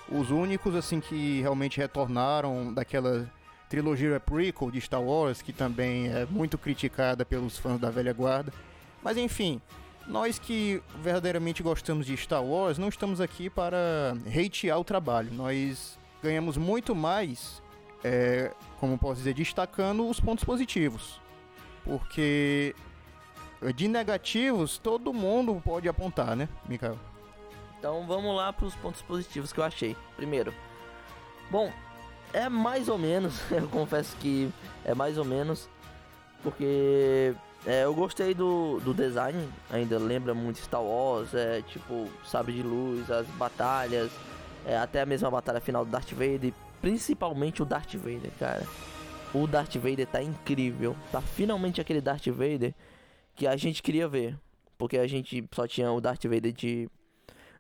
Os 0.10 0.32
únicos 0.32 0.76
assim 0.76 1.00
que 1.00 1.42
realmente 1.42 1.78
retornaram 1.78 2.74
daquela 2.74 3.30
trilogia 3.70 4.20
prequel 4.20 4.72
de 4.72 4.80
Star 4.80 5.02
Wars, 5.02 5.42
que 5.42 5.52
também 5.52 6.08
é 6.08 6.26
muito 6.26 6.58
criticada 6.58 7.26
pelos 7.26 7.58
fãs 7.58 7.80
da 7.80 7.90
velha 7.90 8.14
guarda. 8.14 8.54
Mas 9.04 9.18
enfim, 9.18 9.62
nós 10.08 10.40
que 10.40 10.82
verdadeiramente 11.04 11.62
gostamos 11.62 12.06
de 12.06 12.16
Star 12.16 12.44
Wars, 12.44 12.78
não 12.78 12.88
estamos 12.88 13.20
aqui 13.20 13.50
para 13.50 14.16
hatear 14.26 14.80
o 14.80 14.84
trabalho. 14.84 15.34
Nós 15.34 16.00
ganhamos 16.24 16.56
muito 16.56 16.96
mais 16.96 17.62
é, 18.04 18.52
como 18.80 18.98
posso 18.98 19.16
dizer, 19.16 19.34
destacando 19.34 20.08
os 20.08 20.20
pontos 20.20 20.44
positivos. 20.44 21.20
Porque 21.84 22.76
de 23.76 23.88
negativos 23.88 24.78
todo 24.78 25.14
mundo 25.14 25.62
pode 25.64 25.88
apontar, 25.88 26.36
né, 26.36 26.48
Mikael? 26.68 26.98
Então 27.80 28.06
vamos 28.08 28.36
lá 28.36 28.52
para 28.52 28.66
os 28.66 28.76
pontos 28.76 29.02
positivos 29.02 29.54
que 29.54 29.60
eu 29.60 29.64
achei. 29.64 29.96
Primeiro, 30.16 30.54
bom, 31.52 31.72
é 32.34 32.50
mais 32.50 32.90
ou 32.90 32.98
menos, 32.98 33.40
eu 33.52 33.68
confesso 33.70 34.16
que 34.18 34.52
é 34.84 34.94
mais 34.94 35.18
ou 35.18 35.26
menos, 35.26 35.70
porque 36.44 37.34
É, 37.66 37.84
eu 37.84 37.94
gostei 37.94 38.34
do, 38.34 38.80
do 38.80 38.94
design, 38.94 39.50
ainda 39.70 39.98
lembra 40.00 40.34
muito 40.34 40.60
Star 40.60 40.82
Wars, 40.82 41.34
é 41.34 41.62
tipo, 41.64 42.08
sabe 42.24 42.54
de 42.54 42.62
luz, 42.64 43.12
as 43.12 43.28
batalhas, 43.30 44.10
é, 44.66 44.78
até 44.78 45.02
a 45.02 45.06
mesma 45.06 45.30
batalha 45.30 45.60
final 45.60 45.84
do 45.84 45.92
Darth 45.92 46.12
Vader, 46.12 46.54
principalmente 46.82 47.62
o 47.62 47.66
Darth 47.66 47.96
Vader, 47.96 48.32
cara. 48.40 48.64
O 49.34 49.46
Darth 49.48 49.76
Vader 49.76 50.08
tá 50.08 50.22
incrível, 50.22 50.96
tá 51.12 51.20
finalmente 51.20 51.82
aquele 51.82 52.00
Darth 52.00 52.28
Vader 52.28 52.74
que 53.36 53.46
a 53.46 53.58
gente 53.58 53.84
queria 53.84 54.08
ver, 54.08 54.38
porque 54.78 54.98
a 54.98 55.08
gente 55.08 55.44
só 55.54 55.68
tinha 55.68 55.92
o 55.92 56.00
Darth 56.00 56.24
Vader 56.24 56.54
de 56.54 56.88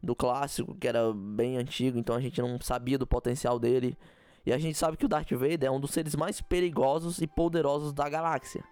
do 0.01 0.15
clássico, 0.15 0.75
que 0.75 0.87
era 0.87 1.13
bem 1.13 1.57
antigo, 1.57 1.97
então 1.97 2.15
a 2.15 2.21
gente 2.21 2.41
não 2.41 2.59
sabia 2.61 2.97
do 2.97 3.07
potencial 3.07 3.59
dele. 3.59 3.97
E 4.45 4.53
a 4.53 4.57
gente 4.57 4.77
sabe 4.77 4.95
que 4.95 5.05
o 5.05 5.09
Darth 5.09 5.31
Vader 5.31 5.65
é 5.65 5.71
um 5.71 5.79
dos 5.79 5.91
seres 5.91 6.15
mais 6.15 6.39
perigosos 6.39 7.21
e 7.21 7.27
poderosos 7.27 7.91
da 7.91 8.07
galáxia. 8.07 8.63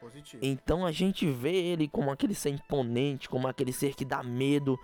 Positivo. 0.00 0.44
Então 0.44 0.84
a 0.86 0.92
gente 0.92 1.26
vê 1.30 1.54
ele 1.54 1.88
como 1.88 2.10
aquele 2.10 2.34
ser 2.34 2.50
imponente, 2.50 3.28
como 3.28 3.48
aquele 3.48 3.72
ser 3.72 3.94
que 3.94 4.04
dá 4.04 4.22
medo. 4.22 4.78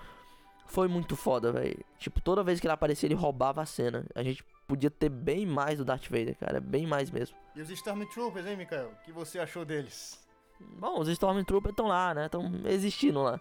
Foi 0.66 0.88
muito 0.88 1.14
foda, 1.14 1.52
velho. 1.52 1.78
Tipo, 1.98 2.20
toda 2.20 2.42
vez 2.42 2.58
que 2.58 2.66
ele 2.66 2.72
aparecia, 2.72 3.06
ele 3.06 3.14
roubava 3.14 3.60
a 3.62 3.66
cena. 3.66 4.06
A 4.14 4.22
gente 4.22 4.42
podia 4.66 4.90
ter 4.90 5.08
bem 5.08 5.46
mais 5.46 5.78
do 5.78 5.84
Darth 5.84 6.08
Vader, 6.08 6.36
cara. 6.38 6.58
Bem 6.58 6.86
mais 6.86 7.10
mesmo. 7.10 7.36
E 7.54 7.60
os 7.60 7.68
Stormtroopers, 7.70 8.46
hein, 8.46 8.56
Mikael? 8.56 8.88
O 8.88 9.04
que 9.04 9.12
você 9.12 9.38
achou 9.38 9.64
deles? 9.64 10.18
Bom, 10.58 11.00
os 11.00 11.08
Stormtroopers 11.08 11.72
estão 11.72 11.86
lá, 11.86 12.14
né? 12.14 12.26
Estão 12.26 12.50
existindo 12.64 13.22
lá. 13.22 13.40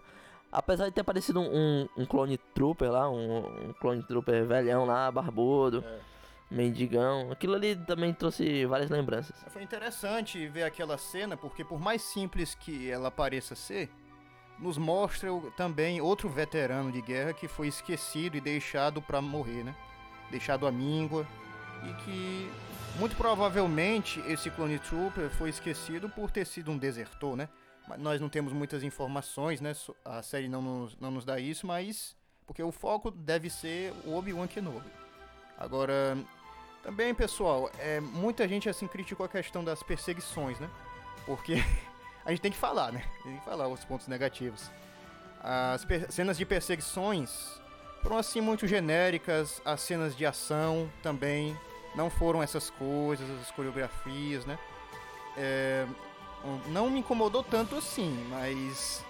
Apesar 0.54 0.86
de 0.86 0.92
ter 0.92 1.00
aparecido 1.00 1.40
um, 1.40 1.88
um 1.96 2.06
clone 2.06 2.38
trooper 2.54 2.90
lá, 2.90 3.10
um, 3.10 3.68
um 3.68 3.72
clone 3.74 4.02
trooper 4.04 4.46
velhão 4.46 4.84
lá, 4.84 5.10
barbudo. 5.10 5.84
É. 5.86 6.14
Mendigão. 6.50 7.32
Aquilo 7.32 7.54
ali 7.54 7.74
também 7.74 8.12
trouxe 8.12 8.64
várias 8.66 8.88
lembranças. 8.88 9.34
Foi 9.48 9.62
interessante 9.62 10.46
ver 10.46 10.62
aquela 10.62 10.96
cena, 10.96 11.36
porque 11.36 11.64
por 11.64 11.80
mais 11.80 12.02
simples 12.02 12.54
que 12.54 12.88
ela 12.88 13.10
pareça 13.10 13.56
ser, 13.56 13.90
nos 14.58 14.78
mostra 14.78 15.28
também 15.56 16.00
outro 16.00 16.28
veterano 16.28 16.92
de 16.92 17.02
guerra 17.02 17.32
que 17.32 17.48
foi 17.48 17.66
esquecido 17.66 18.36
e 18.36 18.40
deixado 18.40 19.02
para 19.02 19.20
morrer, 19.20 19.64
né? 19.64 19.74
Deixado 20.30 20.66
à 20.66 20.70
míngua 20.70 21.26
e 21.82 21.92
que 22.04 22.50
muito 22.98 23.16
provavelmente 23.16 24.20
esse 24.28 24.50
clone 24.50 24.78
trooper 24.78 25.30
foi 25.30 25.50
esquecido 25.50 26.08
por 26.08 26.30
ter 26.30 26.46
sido 26.46 26.70
um 26.70 26.78
desertor, 26.78 27.36
né? 27.36 27.48
Nós 27.98 28.20
não 28.20 28.28
temos 28.28 28.52
muitas 28.52 28.82
informações, 28.82 29.60
né? 29.60 29.72
A 30.04 30.22
série 30.22 30.48
não 30.48 30.62
nos, 30.62 30.96
não 30.98 31.10
nos 31.10 31.24
dá 31.24 31.38
isso, 31.38 31.66
mas 31.66 32.16
porque 32.46 32.62
o 32.62 32.72
foco 32.72 33.10
deve 33.10 33.50
ser 33.50 33.92
o 34.04 34.14
Obi-Wan 34.16 34.46
Kenobi. 34.46 34.90
Agora, 35.58 36.16
também, 36.82 37.14
pessoal, 37.14 37.70
é, 37.78 38.00
muita 38.00 38.46
gente 38.48 38.68
assim 38.68 38.86
criticou 38.86 39.24
a 39.24 39.28
questão 39.28 39.64
das 39.64 39.82
perseguições, 39.82 40.58
né? 40.58 40.68
Porque 41.26 41.54
a 42.24 42.30
gente 42.30 42.40
tem 42.40 42.52
que 42.52 42.58
falar, 42.58 42.92
né? 42.92 43.04
Tem 43.22 43.38
que 43.38 43.44
falar 43.44 43.68
os 43.68 43.84
pontos 43.84 44.08
negativos. 44.08 44.70
As 45.40 45.86
cenas 46.10 46.38
de 46.38 46.46
perseguições 46.46 47.60
foram 48.02 48.18
assim 48.18 48.40
muito 48.40 48.66
genéricas, 48.66 49.60
as 49.64 49.80
cenas 49.80 50.16
de 50.16 50.24
ação 50.24 50.90
também 51.02 51.56
não 51.94 52.10
foram 52.10 52.42
essas 52.42 52.70
coisas, 52.70 53.28
as 53.40 53.50
coreografias, 53.50 54.44
né? 54.44 54.58
É, 55.36 55.86
não 56.68 56.90
me 56.90 57.00
incomodou 57.00 57.42
tanto 57.42 57.76
assim, 57.76 58.26
mas 58.30 59.04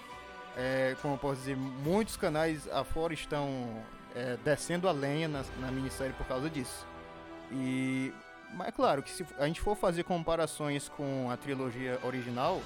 é, 0.57 0.97
como 1.03 1.15
eu 1.15 1.19
posso 1.19 1.41
dizer, 1.41 1.57
muitos 1.57 2.17
canais 2.17 2.69
afora 2.69 3.13
estão 3.13 3.83
é, 4.15 4.37
descendo 4.45 4.89
a 4.89 4.93
lenha 4.93 5.29
na, 5.29 5.45
na 5.61 5.71
minissérie 5.71 6.13
por 6.15 6.27
causa 6.27 6.49
disso. 6.49 6.87
E 7.51 8.13
mas 8.55 8.69
é 8.69 8.73
claro 8.73 9.03
que 9.03 9.11
se 9.11 9.27
a 9.37 9.47
gente 9.47 9.61
for 9.61 9.77
fazer 9.77 10.05
comparações 10.05 10.89
com 10.89 11.29
a 11.29 11.37
trilogia 11.37 11.99
original, 12.05 12.63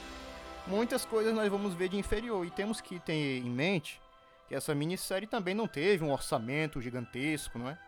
muitas 0.67 1.05
coisas 1.05 1.35
nós 1.35 1.49
vamos 1.49 1.75
ver 1.75 1.89
de 1.89 1.97
inferior 1.97 2.47
e 2.47 2.51
temos 2.51 2.81
que 2.81 3.01
ter 3.01 3.39
em 3.39 3.51
mente 3.51 4.01
que 4.47 4.55
essa 4.55 4.75
minissérie 4.75 5.27
também 5.27 5.55
não 5.55 5.67
teve 5.67 6.05
um 6.05 6.13
orçamento 6.13 6.81
gigantesco, 6.81 7.59
não 7.59 7.71
é? 7.71 7.79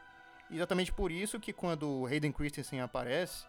Exatamente 0.51 0.93
por 0.93 1.11
isso 1.11 1.39
que 1.39 1.53
quando 1.53 2.07
Hayden 2.07 2.33
Christensen 2.33 2.81
aparece, 2.81 3.45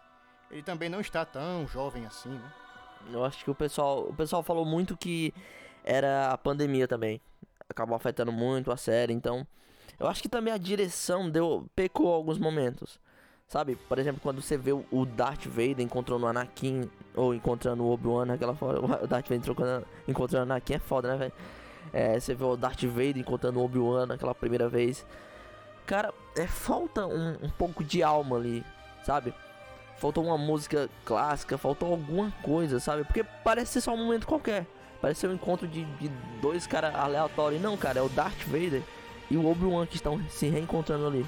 ele 0.50 0.62
também 0.62 0.88
não 0.88 1.00
está 1.00 1.24
tão 1.24 1.66
jovem 1.66 2.06
assim, 2.06 2.30
né? 2.30 2.52
Eu 3.10 3.24
acho 3.24 3.44
que 3.44 3.50
o 3.50 3.54
pessoal, 3.54 4.08
o 4.08 4.14
pessoal 4.14 4.42
falou 4.42 4.64
muito 4.64 4.96
que 4.96 5.32
era 5.84 6.30
a 6.30 6.38
pandemia 6.38 6.86
também. 6.86 7.20
Acabou 7.68 7.96
afetando 7.96 8.30
muito 8.30 8.70
a 8.70 8.76
série, 8.76 9.12
então 9.12 9.46
eu 9.98 10.06
acho 10.06 10.20
que 10.22 10.28
também 10.28 10.52
a 10.52 10.58
direção 10.58 11.30
deu 11.30 11.66
pecou 11.74 12.12
alguns 12.12 12.38
momentos. 12.38 13.00
Sabe? 13.48 13.76
Por 13.76 13.98
exemplo, 13.98 14.20
quando 14.22 14.40
você 14.40 14.56
vê 14.56 14.72
o 14.72 15.04
Darth 15.04 15.44
Vader 15.44 15.80
encontrando 15.80 16.24
o 16.24 16.28
Anakin 16.28 16.90
ou 17.14 17.34
encontrando 17.34 17.82
o 17.82 17.92
Obi-Wan 17.92 18.24
naquela 18.24 18.54
forma, 18.54 18.96
o 19.04 19.06
Darth 19.06 19.28
Vader 19.28 19.40
encontrando, 19.40 19.86
encontrando 20.08 20.48
o 20.48 20.52
Anakin 20.52 20.74
é 20.74 20.78
foda, 20.78 21.08
né, 21.08 21.16
velho? 21.18 21.32
É, 21.92 22.18
você 22.18 22.34
vê 22.34 22.44
o 22.44 22.56
Darth 22.56 22.82
Vader 22.84 23.18
encontrando 23.18 23.60
o 23.60 23.64
Obi-Wan 23.64 24.06
naquela 24.06 24.34
primeira 24.34 24.68
vez. 24.68 25.04
Cara, 25.84 26.14
é, 26.34 26.46
falta 26.46 27.06
um, 27.06 27.32
um 27.42 27.50
pouco 27.50 27.84
de 27.84 28.02
alma 28.02 28.36
ali, 28.36 28.64
sabe? 29.04 29.34
Faltou 30.02 30.24
uma 30.24 30.36
música 30.36 30.90
clássica, 31.04 31.56
faltou 31.56 31.92
alguma 31.92 32.32
coisa, 32.42 32.80
sabe? 32.80 33.04
Porque 33.04 33.22
parece 33.22 33.74
ser 33.74 33.82
só 33.82 33.94
um 33.94 33.98
momento 33.98 34.26
qualquer. 34.26 34.66
Parece 35.00 35.20
ser 35.20 35.28
um 35.28 35.34
encontro 35.34 35.68
de, 35.68 35.84
de 35.84 36.08
dois 36.40 36.66
caras 36.66 36.92
aleatórios. 36.92 37.62
Não, 37.62 37.76
cara, 37.76 38.00
é 38.00 38.02
o 38.02 38.08
Darth 38.08 38.42
Vader 38.46 38.82
e 39.30 39.36
o 39.36 39.48
Obi-Wan 39.48 39.86
que 39.86 39.94
estão 39.94 40.20
se 40.28 40.48
reencontrando 40.48 41.06
ali. 41.06 41.24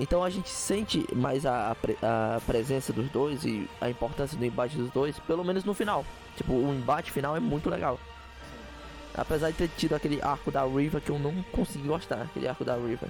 Então 0.00 0.24
a 0.24 0.30
gente 0.30 0.48
sente 0.48 1.06
mais 1.14 1.44
a, 1.44 1.76
a, 2.02 2.36
a, 2.36 2.40
presença 2.46 2.94
dos 2.94 3.10
dois 3.10 3.44
e 3.44 3.68
a 3.78 3.90
importância 3.90 4.38
do 4.38 4.44
embate 4.46 4.74
dos 4.78 4.90
dois, 4.90 5.18
pelo 5.18 5.44
menos 5.44 5.62
no 5.62 5.74
final. 5.74 6.02
Tipo, 6.34 6.54
o 6.54 6.72
embate 6.72 7.12
final 7.12 7.36
é 7.36 7.40
muito 7.40 7.68
legal. 7.68 8.00
Apesar 9.14 9.50
de 9.50 9.58
ter 9.58 9.68
tido 9.76 9.94
aquele 9.94 10.22
arco 10.22 10.50
da 10.50 10.64
Riva 10.64 10.98
que 10.98 11.10
eu 11.10 11.18
não 11.18 11.42
consegui 11.52 11.88
gostar, 11.88 12.22
aquele 12.22 12.48
arco 12.48 12.64
da 12.64 12.74
Riva. 12.74 13.06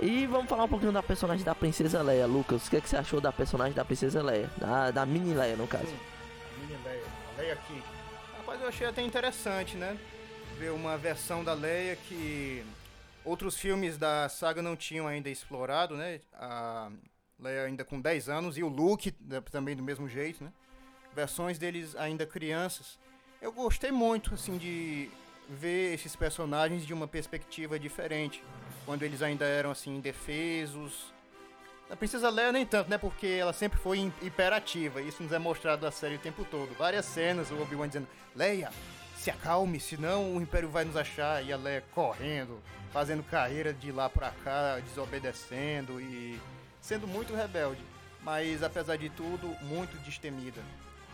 E 0.00 0.26
vamos 0.26 0.48
falar 0.48 0.64
um 0.64 0.68
pouquinho 0.68 0.92
da 0.92 1.02
personagem 1.02 1.44
da 1.44 1.56
Princesa 1.56 2.00
Leia, 2.02 2.24
Lucas. 2.24 2.66
O 2.66 2.70
que, 2.70 2.76
é 2.76 2.80
que 2.80 2.88
você 2.88 2.96
achou 2.96 3.20
da 3.20 3.32
personagem 3.32 3.74
da 3.74 3.84
Princesa 3.84 4.22
Leia? 4.22 4.48
Da, 4.56 4.92
da 4.92 5.04
mini 5.04 5.34
Leia, 5.34 5.56
no 5.56 5.66
caso. 5.66 5.86
a 5.86 6.60
mini 6.60 6.78
Leia, 6.84 7.04
a 7.04 7.40
Leia 7.40 7.52
aqui. 7.54 7.82
Rapaz, 8.36 8.60
eu 8.60 8.68
achei 8.68 8.86
até 8.86 9.02
interessante, 9.02 9.76
né? 9.76 9.98
Ver 10.56 10.70
uma 10.70 10.96
versão 10.96 11.42
da 11.42 11.52
Leia 11.52 11.96
que 11.96 12.64
outros 13.24 13.56
filmes 13.56 13.98
da 13.98 14.28
saga 14.28 14.62
não 14.62 14.76
tinham 14.76 15.08
ainda 15.08 15.28
explorado, 15.28 15.96
né? 15.96 16.20
A 16.32 16.90
Leia 17.40 17.64
ainda 17.64 17.84
com 17.84 18.00
10 18.00 18.28
anos 18.28 18.56
e 18.56 18.62
o 18.62 18.68
Luke 18.68 19.12
né, 19.20 19.42
também 19.50 19.74
do 19.74 19.82
mesmo 19.82 20.08
jeito, 20.08 20.44
né? 20.44 20.52
Versões 21.12 21.58
deles 21.58 21.96
ainda 21.96 22.24
crianças. 22.24 23.00
Eu 23.42 23.50
gostei 23.50 23.90
muito, 23.90 24.34
assim, 24.34 24.58
de 24.58 25.10
ver 25.48 25.94
esses 25.94 26.14
personagens 26.14 26.86
de 26.86 26.94
uma 26.94 27.08
perspectiva 27.08 27.80
diferente. 27.80 28.44
Quando 28.88 29.02
eles 29.02 29.20
ainda 29.20 29.44
eram, 29.44 29.70
assim, 29.70 29.96
indefesos. 29.96 31.12
A 31.90 31.94
Princesa 31.94 32.30
Leia 32.30 32.50
nem 32.50 32.64
tanto, 32.64 32.88
né? 32.88 32.96
Porque 32.96 33.26
ela 33.26 33.52
sempre 33.52 33.78
foi 33.78 34.10
hiperativa. 34.22 35.02
Isso 35.02 35.22
nos 35.22 35.30
é 35.30 35.38
mostrado 35.38 35.84
na 35.84 35.92
série 35.92 36.14
o 36.14 36.18
tempo 36.18 36.42
todo. 36.46 36.74
Várias 36.74 37.04
cenas, 37.04 37.50
o 37.50 37.60
Obi-Wan 37.60 37.88
dizendo, 37.88 38.08
Leia, 38.34 38.72
se 39.14 39.30
acalme, 39.30 39.78
senão 39.78 40.34
o 40.34 40.40
Império 40.40 40.70
vai 40.70 40.86
nos 40.86 40.96
achar. 40.96 41.44
E 41.44 41.52
a 41.52 41.56
Leia 41.58 41.84
correndo, 41.94 42.62
fazendo 42.90 43.22
carreira 43.22 43.74
de 43.74 43.92
lá 43.92 44.08
pra 44.08 44.30
cá, 44.42 44.78
desobedecendo 44.78 46.00
e 46.00 46.40
sendo 46.80 47.06
muito 47.06 47.34
rebelde. 47.34 47.82
Mas 48.22 48.62
apesar 48.62 48.96
de 48.96 49.10
tudo, 49.10 49.54
muito 49.66 50.02
destemida. 50.02 50.62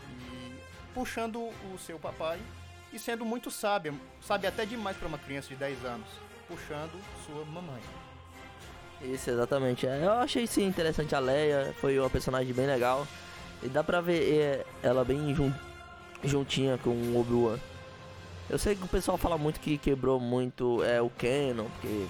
E 0.09 0.55
puxando 0.93 1.41
o 1.73 1.77
seu 1.77 1.99
papai 1.99 2.39
e 2.93 2.97
sendo 2.97 3.25
muito 3.25 3.51
sábia, 3.51 3.93
sabe 4.21 4.47
até 4.47 4.65
demais 4.65 4.95
para 4.95 5.09
uma 5.09 5.17
criança 5.17 5.49
de 5.49 5.55
10 5.57 5.83
anos, 5.83 6.07
puxando 6.47 7.01
sua 7.25 7.45
mamãe. 7.45 7.81
Isso, 9.01 9.29
exatamente. 9.29 9.85
É, 9.85 10.05
eu 10.05 10.11
achei 10.13 10.47
sim 10.47 10.65
interessante 10.65 11.13
a 11.15 11.19
Leia, 11.19 11.73
foi 11.79 11.99
uma 11.99 12.09
personagem 12.09 12.53
bem 12.53 12.65
legal. 12.65 13.07
E 13.61 13.67
dá 13.67 13.83
pra 13.83 14.01
ver 14.01 14.33
é, 14.33 14.65
ela 14.81 15.03
bem 15.03 15.35
juntinha 16.23 16.77
com 16.77 16.89
o 16.89 17.19
Obi-Wan. 17.19 17.57
Eu 18.49 18.57
sei 18.57 18.75
que 18.75 18.83
o 18.83 18.87
pessoal 18.87 19.17
fala 19.17 19.37
muito 19.37 19.59
que 19.59 19.77
quebrou 19.77 20.19
muito 20.19 20.83
é, 20.83 21.01
o 21.01 21.09
canon, 21.09 21.65
porque 21.71 22.05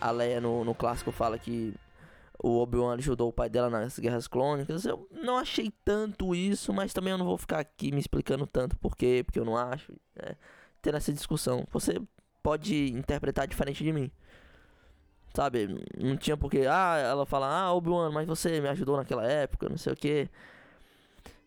a 0.00 0.10
Leia 0.10 0.40
no, 0.40 0.64
no 0.64 0.74
clássico 0.74 1.12
fala 1.12 1.38
que 1.38 1.74
o 2.42 2.58
Obi-Wan 2.58 2.94
ajudou 2.94 3.28
o 3.28 3.32
pai 3.32 3.48
dela 3.48 3.70
nas 3.70 3.98
guerras 3.98 4.26
clônicas. 4.26 4.84
Eu 4.84 5.08
não 5.10 5.38
achei 5.38 5.72
tanto 5.84 6.34
isso, 6.34 6.72
mas 6.72 6.92
também 6.92 7.12
eu 7.12 7.18
não 7.18 7.26
vou 7.26 7.38
ficar 7.38 7.60
aqui 7.60 7.92
me 7.92 8.00
explicando 8.00 8.46
tanto 8.46 8.76
por 8.76 8.96
quê, 8.96 9.22
porque 9.24 9.38
eu 9.38 9.44
não 9.44 9.56
acho. 9.56 9.92
É, 10.16 10.34
ter 10.82 10.94
essa 10.94 11.12
discussão. 11.12 11.66
Você 11.72 12.00
pode 12.46 12.92
interpretar 12.92 13.48
diferente 13.48 13.82
de 13.82 13.92
mim. 13.92 14.08
Sabe? 15.34 15.84
Não 15.98 16.16
tinha 16.16 16.36
porque, 16.36 16.60
ah, 16.70 16.96
ela 16.96 17.26
fala, 17.26 17.48
ah, 17.48 17.74
Obi-Wan, 17.74 18.12
mas 18.12 18.24
você 18.24 18.60
me 18.60 18.68
ajudou 18.68 18.96
naquela 18.96 19.26
época, 19.26 19.68
não 19.68 19.76
sei 19.76 19.92
o 19.92 19.96
que. 19.96 20.28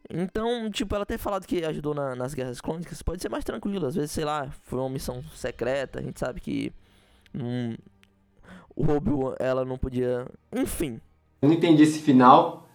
Então, 0.09 0.69
tipo, 0.69 0.93
ela 0.93 1.05
ter 1.05 1.17
falado 1.17 1.47
que 1.47 1.63
ajudou 1.63 1.93
na, 1.93 2.17
nas 2.17 2.33
guerras 2.33 2.59
clônicas 2.59 3.01
pode 3.01 3.21
ser 3.21 3.29
mais 3.29 3.45
tranquilo. 3.45 3.87
Às 3.87 3.95
vezes, 3.95 4.11
sei 4.11 4.25
lá, 4.25 4.49
foi 4.63 4.77
uma 4.77 4.89
missão 4.89 5.23
secreta. 5.33 5.99
A 5.99 6.01
gente 6.01 6.19
sabe 6.19 6.41
que 6.41 6.73
hum, 7.33 7.77
o 8.75 8.91
obi 8.91 9.11
ela 9.39 9.63
não 9.63 9.77
podia. 9.77 10.27
Enfim. 10.53 10.99
Eu 11.41 11.47
não 11.47 11.55
entendi 11.55 11.83
esse 11.83 12.01
final. 12.01 12.67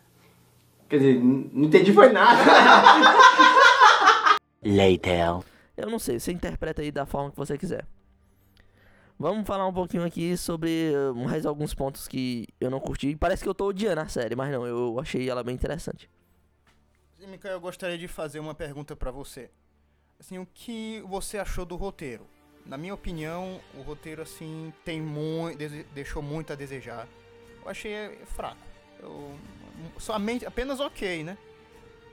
Quer 0.88 0.96
dizer, 0.96 1.22
não 1.22 1.64
entendi 1.64 1.92
foi 1.92 2.10
nada. 2.10 2.40
later. 4.64 5.44
Eu 5.76 5.90
não 5.90 5.98
sei, 5.98 6.18
você 6.18 6.32
interpreta 6.32 6.80
aí 6.80 6.90
da 6.90 7.04
forma 7.04 7.30
que 7.30 7.36
você 7.36 7.58
quiser. 7.58 7.84
Vamos 9.18 9.46
falar 9.46 9.66
um 9.66 9.72
pouquinho 9.72 10.04
aqui 10.04 10.36
sobre 10.36 10.92
uh, 10.92 11.14
mais 11.14 11.46
alguns 11.46 11.72
pontos 11.72 12.08
que 12.08 12.48
eu 12.60 12.68
não 12.68 12.80
curti. 12.80 13.14
Parece 13.14 13.42
que 13.42 13.48
eu 13.48 13.54
tô 13.54 13.66
odiando 13.66 14.00
a 14.00 14.08
série, 14.08 14.34
mas 14.34 14.50
não, 14.50 14.66
eu 14.66 14.98
achei 14.98 15.28
ela 15.28 15.42
bem 15.42 15.54
interessante. 15.54 16.10
Mikael, 17.26 17.54
eu 17.54 17.60
gostaria 17.60 17.96
de 17.96 18.08
fazer 18.08 18.40
uma 18.40 18.54
pergunta 18.54 18.94
pra 18.94 19.10
você. 19.10 19.50
Assim, 20.18 20.38
o 20.38 20.46
que 20.46 21.00
você 21.06 21.38
achou 21.38 21.64
do 21.64 21.76
roteiro? 21.76 22.26
Na 22.66 22.76
minha 22.76 22.94
opinião, 22.94 23.60
o 23.74 23.82
roteiro 23.82 24.22
assim 24.22 24.72
tem 24.84 25.00
muito, 25.00 25.58
deixou 25.94 26.22
muito 26.22 26.52
a 26.52 26.56
desejar. 26.56 27.06
Eu 27.62 27.70
achei 27.70 27.92
é, 27.92 28.18
fraco. 28.26 28.60
Eu, 29.00 29.38
somente 29.98 30.44
apenas 30.44 30.80
ok, 30.80 31.24
né? 31.24 31.38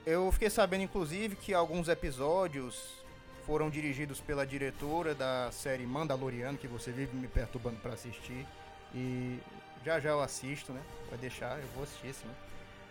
Eu 0.04 0.30
fiquei 0.32 0.50
sabendo 0.50 0.82
inclusive 0.82 1.36
que 1.36 1.54
alguns 1.54 1.88
episódios 1.88 3.01
foram 3.46 3.70
dirigidos 3.70 4.20
pela 4.20 4.46
diretora 4.46 5.14
da 5.14 5.50
série 5.50 5.84
Mandaloriano, 5.84 6.58
que 6.58 6.66
você 6.66 6.90
vive 6.90 7.16
me 7.16 7.28
perturbando 7.28 7.76
para 7.76 7.92
assistir. 7.92 8.46
E 8.94 9.38
já 9.84 9.98
já 9.98 10.10
eu 10.10 10.20
assisto, 10.20 10.72
né? 10.72 10.80
Vai 11.08 11.18
deixar, 11.18 11.58
eu 11.58 11.66
vou 11.74 11.84
assistir 11.84 12.14
sim. 12.14 12.28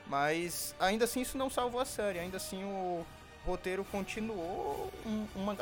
Mas 0.07 0.75
ainda 0.79 1.05
assim 1.05 1.21
isso 1.21 1.37
não 1.37 1.49
salvou 1.49 1.79
a 1.79 1.85
série, 1.85 2.19
ainda 2.19 2.37
assim 2.37 2.63
o 2.63 3.05
roteiro 3.45 3.85
continuou 3.85 4.91
um, 5.05 5.25
uma 5.35 5.55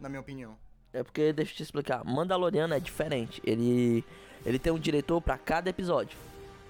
na 0.00 0.08
minha 0.08 0.20
opinião. 0.20 0.56
É 0.92 1.02
porque, 1.02 1.32
deixa 1.32 1.52
eu 1.52 1.56
te 1.56 1.62
explicar, 1.62 2.04
Mandaloriano 2.04 2.74
é 2.74 2.80
diferente. 2.80 3.40
Ele, 3.44 4.04
ele 4.44 4.58
tem 4.58 4.72
um 4.72 4.78
diretor 4.78 5.20
para 5.20 5.38
cada 5.38 5.70
episódio. 5.70 6.18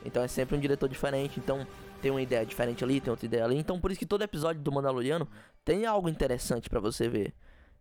Então 0.05 0.23
é 0.23 0.29
sempre 0.29 0.57
um 0.57 0.61
diretor 0.61 0.89
diferente. 0.89 1.41
Então 1.41 1.67
tem 2.03 2.11
uma 2.11 2.21
ideia 2.21 2.45
diferente 2.45 2.83
ali, 2.83 3.01
tem 3.01 3.11
outra 3.11 3.25
ideia 3.25 3.45
ali. 3.45 3.57
Então 3.57 3.81
por 3.81 3.91
isso 3.91 4.01
que 4.01 4.07
todo 4.07 4.23
episódio 4.23 4.61
do 4.61 4.73
Mandaloriano 4.73 5.27
tem 5.65 5.87
algo 5.87 6.09
interessante 6.09 6.69
para 6.69 6.81
você 6.81 7.09
ver. 7.09 7.33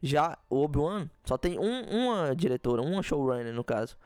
Já 0.02 0.38
o 0.50 0.64
Obi-Wan 0.64 1.10
só 1.26 1.38
tem 1.38 1.60
um, 1.60 1.82
uma 1.82 2.36
diretora, 2.36 2.82
uma 2.82 3.04
showrunner 3.04 3.54
no 3.54 3.64
caso. 3.64 3.98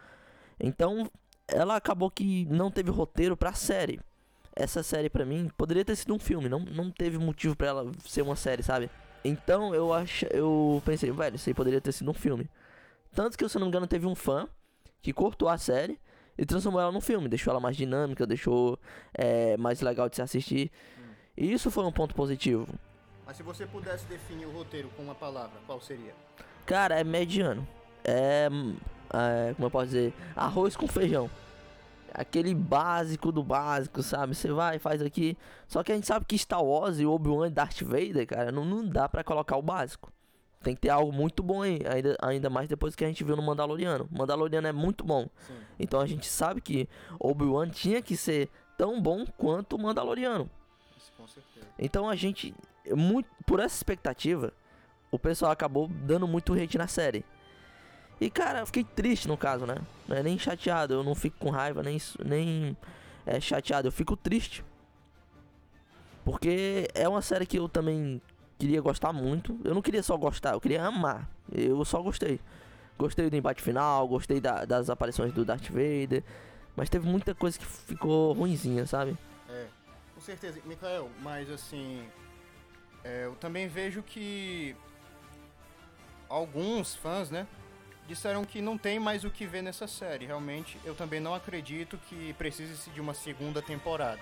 Então 0.59 1.11
ela 1.47 1.75
acabou 1.75 2.09
que 2.09 2.45
não 2.45 2.71
teve 2.71 2.89
roteiro 2.89 3.35
pra 3.35 3.53
série. 3.53 3.99
Essa 4.55 4.81
série 4.81 5.09
pra 5.09 5.25
mim 5.25 5.51
poderia 5.57 5.83
ter 5.83 5.97
sido 5.97 6.13
um 6.15 6.19
filme, 6.19 6.47
não, 6.47 6.59
não 6.59 6.89
teve 6.89 7.17
motivo 7.17 7.55
para 7.55 7.67
ela 7.67 7.91
ser 8.05 8.21
uma 8.21 8.37
série, 8.37 8.63
sabe? 8.63 8.89
Então 9.23 9.75
eu 9.75 9.91
acho, 9.91 10.25
eu 10.27 10.81
pensei, 10.85 11.11
velho, 11.11 11.35
isso 11.35 11.49
aí 11.49 11.53
poderia 11.53 11.81
ter 11.81 11.91
sido 11.91 12.09
um 12.09 12.13
filme. 12.13 12.49
Tanto 13.13 13.37
que, 13.37 13.47
se 13.49 13.57
eu 13.57 13.59
não 13.59 13.67
me 13.67 13.69
engano, 13.69 13.87
teve 13.87 14.05
um 14.05 14.15
fã 14.15 14.47
que 15.01 15.11
cortou 15.11 15.49
a 15.49 15.57
série 15.57 15.99
e 16.37 16.45
transformou 16.45 16.81
ela 16.81 16.91
num 16.91 17.01
filme, 17.01 17.27
deixou 17.27 17.51
ela 17.51 17.59
mais 17.59 17.77
dinâmica, 17.77 18.25
deixou 18.25 18.79
é, 19.13 19.55
mais 19.57 19.81
legal 19.81 20.09
de 20.09 20.15
se 20.15 20.21
assistir. 20.21 20.71
Hum. 20.97 21.03
E 21.37 21.53
isso 21.53 21.71
foi 21.71 21.85
um 21.85 21.91
ponto 21.91 22.13
positivo. 22.15 22.67
Mas 23.25 23.37
se 23.37 23.43
você 23.43 23.65
pudesse 23.65 24.05
definir 24.05 24.45
o 24.45 24.51
roteiro 24.51 24.89
com 24.95 25.03
uma 25.03 25.15
palavra, 25.15 25.59
qual 25.65 25.81
seria? 25.81 26.13
Cara, 26.65 26.99
é 26.99 27.03
mediano. 27.03 27.67
É, 28.03 28.47
é 29.13 29.53
como 29.53 29.67
eu 29.67 29.71
posso 29.71 29.87
dizer, 29.87 30.13
arroz 30.35 30.75
com 30.75 30.87
feijão 30.87 31.29
aquele 32.15 32.55
básico 32.55 33.31
do 33.31 33.43
básico, 33.43 34.01
sabe? 34.01 34.33
Você 34.33 34.51
vai, 34.51 34.79
faz 34.79 35.01
aqui. 35.01 35.37
Só 35.67 35.83
que 35.83 35.91
a 35.91 35.95
gente 35.95 36.07
sabe 36.07 36.25
que 36.25 36.37
Star 36.37 36.63
Wars 36.63 36.99
e 36.99 37.05
Obi-Wan 37.05 37.47
e 37.47 37.51
Darth 37.51 37.81
Vader, 37.81 38.25
cara, 38.25 38.51
não, 38.51 38.63
não 38.63 38.87
dá 38.87 39.09
para 39.09 39.23
colocar 39.23 39.57
o 39.57 39.61
básico. 39.61 40.11
Tem 40.65 40.73
que 40.73 40.81
ter 40.81 40.89
algo 40.89 41.13
muito 41.13 41.43
bom 41.43 41.61
aí, 41.61 41.79
ainda, 41.87 42.17
ainda 42.19 42.49
mais 42.49 42.67
depois 42.67 42.95
que 42.95 43.05
a 43.05 43.07
gente 43.07 43.23
viu 43.23 43.35
no 43.35 43.41
Mandaloriano. 43.43 44.09
Mandaloriano 44.11 44.67
é 44.67 44.71
muito 44.71 45.03
bom. 45.03 45.29
Sim. 45.45 45.53
Então 45.77 45.99
a 45.99 46.07
gente 46.07 46.25
sabe 46.25 46.59
que 46.59 46.89
Obi-Wan 47.19 47.69
tinha 47.69 48.01
que 48.01 48.17
ser 48.17 48.49
tão 48.75 48.99
bom 48.99 49.27
quanto 49.37 49.75
o 49.75 49.79
Mandaloriano. 49.79 50.49
Isso, 50.97 51.11
com 51.15 51.27
certeza. 51.27 51.67
Então 51.77 52.09
a 52.09 52.15
gente, 52.15 52.51
muito, 52.89 53.29
por 53.45 53.59
essa 53.59 53.75
expectativa, 53.75 54.51
o 55.11 55.19
pessoal 55.19 55.51
acabou 55.51 55.87
dando 55.87 56.27
muito 56.27 56.55
hate 56.55 56.79
na 56.79 56.87
série. 56.87 57.23
E 58.19 58.27
cara, 58.31 58.61
eu 58.61 58.65
fiquei 58.65 58.83
triste 58.83 59.27
no 59.27 59.37
caso, 59.37 59.67
né? 59.67 59.75
Não 60.07 60.17
é 60.17 60.23
nem 60.23 60.39
chateado, 60.39 60.95
eu 60.95 61.03
não 61.03 61.13
fico 61.13 61.37
com 61.37 61.51
raiva, 61.51 61.83
nem, 61.83 62.01
nem 62.25 62.75
é, 63.23 63.39
chateado, 63.39 63.87
eu 63.87 63.91
fico 63.91 64.17
triste. 64.17 64.65
Porque 66.23 66.87
é 66.95 67.07
uma 67.07 67.21
série 67.21 67.45
que 67.45 67.59
eu 67.59 67.69
também 67.69 68.19
queria 68.57 68.81
gostar 68.81 69.13
muito. 69.13 69.59
Eu 69.63 69.73
não 69.73 69.81
queria 69.81 70.03
só 70.03 70.15
gostar, 70.17 70.53
eu 70.53 70.61
queria 70.61 70.83
amar. 70.83 71.29
Eu 71.51 71.83
só 71.85 72.01
gostei. 72.01 72.39
Gostei 72.97 73.29
do 73.29 73.35
embate 73.35 73.61
final, 73.61 74.07
gostei 74.07 74.39
da, 74.39 74.65
das 74.65 74.89
aparições 74.89 75.33
do 75.33 75.43
Darth 75.43 75.69
Vader. 75.69 76.23
Mas 76.75 76.89
teve 76.89 77.07
muita 77.07 77.33
coisa 77.33 77.57
que 77.57 77.65
ficou 77.65 78.33
ruinzinha, 78.33 78.85
sabe? 78.85 79.17
É, 79.49 79.67
com 80.13 80.21
certeza. 80.21 80.59
Mikael, 80.65 81.09
mas 81.21 81.49
assim. 81.49 82.03
É, 83.03 83.25
eu 83.25 83.35
também 83.35 83.67
vejo 83.67 84.01
que. 84.01 84.75
Alguns 86.27 86.95
fãs, 86.95 87.29
né? 87.29 87.47
disseram 88.07 88.45
que 88.45 88.61
não 88.61 88.77
tem 88.77 88.99
mais 88.99 89.23
o 89.23 89.29
que 89.29 89.45
ver 89.45 89.61
nessa 89.61 89.87
série. 89.87 90.25
Realmente, 90.25 90.79
eu 90.83 90.95
também 90.95 91.19
não 91.19 91.33
acredito 91.33 91.97
que 92.09 92.33
precise 92.33 92.89
de 92.89 93.01
uma 93.01 93.13
segunda 93.13 93.61
temporada. 93.61 94.21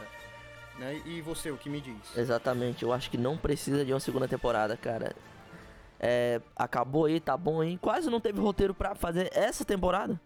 Né? 0.78 1.02
E 1.06 1.22
você, 1.22 1.52
o 1.52 1.58
que 1.58 1.70
me 1.70 1.80
diz? 1.80 2.18
Exatamente, 2.18 2.84
eu 2.84 2.92
acho 2.92 3.10
que 3.10 3.18
não 3.18 3.38
precisa 3.38 3.86
de 3.86 3.94
uma 3.94 4.00
segunda 4.00 4.28
temporada, 4.28 4.76
cara. 4.76 5.16
É, 6.00 6.42
acabou 6.56 7.06
aí, 7.06 7.20
tá 7.20 7.38
bom 7.38 7.62
aí. 7.62 7.78
Quase 7.78 8.10
não 8.10 8.20
teve 8.20 8.40
roteiro 8.40 8.74
para 8.74 8.96
fazer 8.96 9.30
essa 9.34 9.64
temporada. 9.64 10.20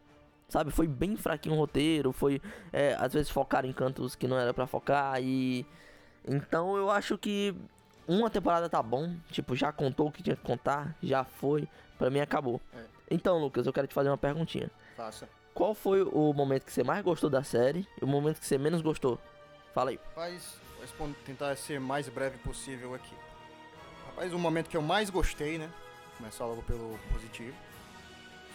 Sabe, 0.50 0.72
foi 0.72 0.88
bem 0.88 1.18
fraquinho 1.18 1.56
o 1.56 1.58
roteiro, 1.58 2.14
foi 2.14 2.42
é, 2.72 2.96
às 2.98 3.14
vezes 3.14 3.30
focar 3.30 3.66
em 3.66 3.74
cantos 3.74 4.16
que 4.16 4.30
não 4.30 4.40
era 4.40 4.54
para 4.54 4.66
focar 4.66 5.22
e 5.22 5.66
então 6.26 6.78
eu 6.78 6.90
acho 6.90 7.18
que 7.18 7.54
uma 8.08 8.30
temporada 8.30 8.70
tá 8.70 8.82
bom, 8.82 9.14
tipo, 9.30 9.56
já 9.56 9.72
contou 9.74 10.08
o 10.08 10.12
que 10.12 10.24
tinha 10.24 10.36
que 10.36 10.42
contar, 10.42 10.96
já 11.04 11.26
foi, 11.26 11.68
para 11.98 12.10
mim 12.10 12.22
acabou. 12.22 12.62
É. 12.74 12.84
Então, 13.12 13.38
Lucas, 13.38 13.68
eu 13.68 13.74
quero 13.74 13.88
te 13.88 13.94
fazer 13.94 14.10
uma 14.10 14.18
perguntinha. 14.18 14.72
Faça. 14.96 15.28
Qual 15.54 15.74
foi 15.74 16.04
o 16.04 16.34
momento 16.34 16.66
que 16.66 16.72
você 16.72 16.84
mais 16.84 17.04
gostou 17.04 17.30
da 17.30 17.44
série 17.44 17.88
e 18.02 18.06
o 18.06 18.08
momento 18.08 18.40
que 18.40 18.46
você 18.46 18.58
menos 18.58 18.82
gostou? 18.82 19.20
Fala 19.78 19.92
aí. 19.92 20.00
Rapaz, 20.08 20.56
vou 20.98 21.14
tentar 21.24 21.56
ser 21.56 21.80
mais 21.80 22.10
breve 22.10 22.36
possível 22.40 22.96
aqui. 22.96 23.14
Rapaz, 24.08 24.34
o 24.34 24.40
momento 24.40 24.72
que 24.72 24.76
eu 24.76 24.82
mais 24.82 25.12
gostei, 25.12 25.60
né? 25.60 25.72
Vou 26.04 26.18
começar 26.18 26.48
logo 26.48 26.64
pelo 26.64 26.98
positivo. 27.14 27.56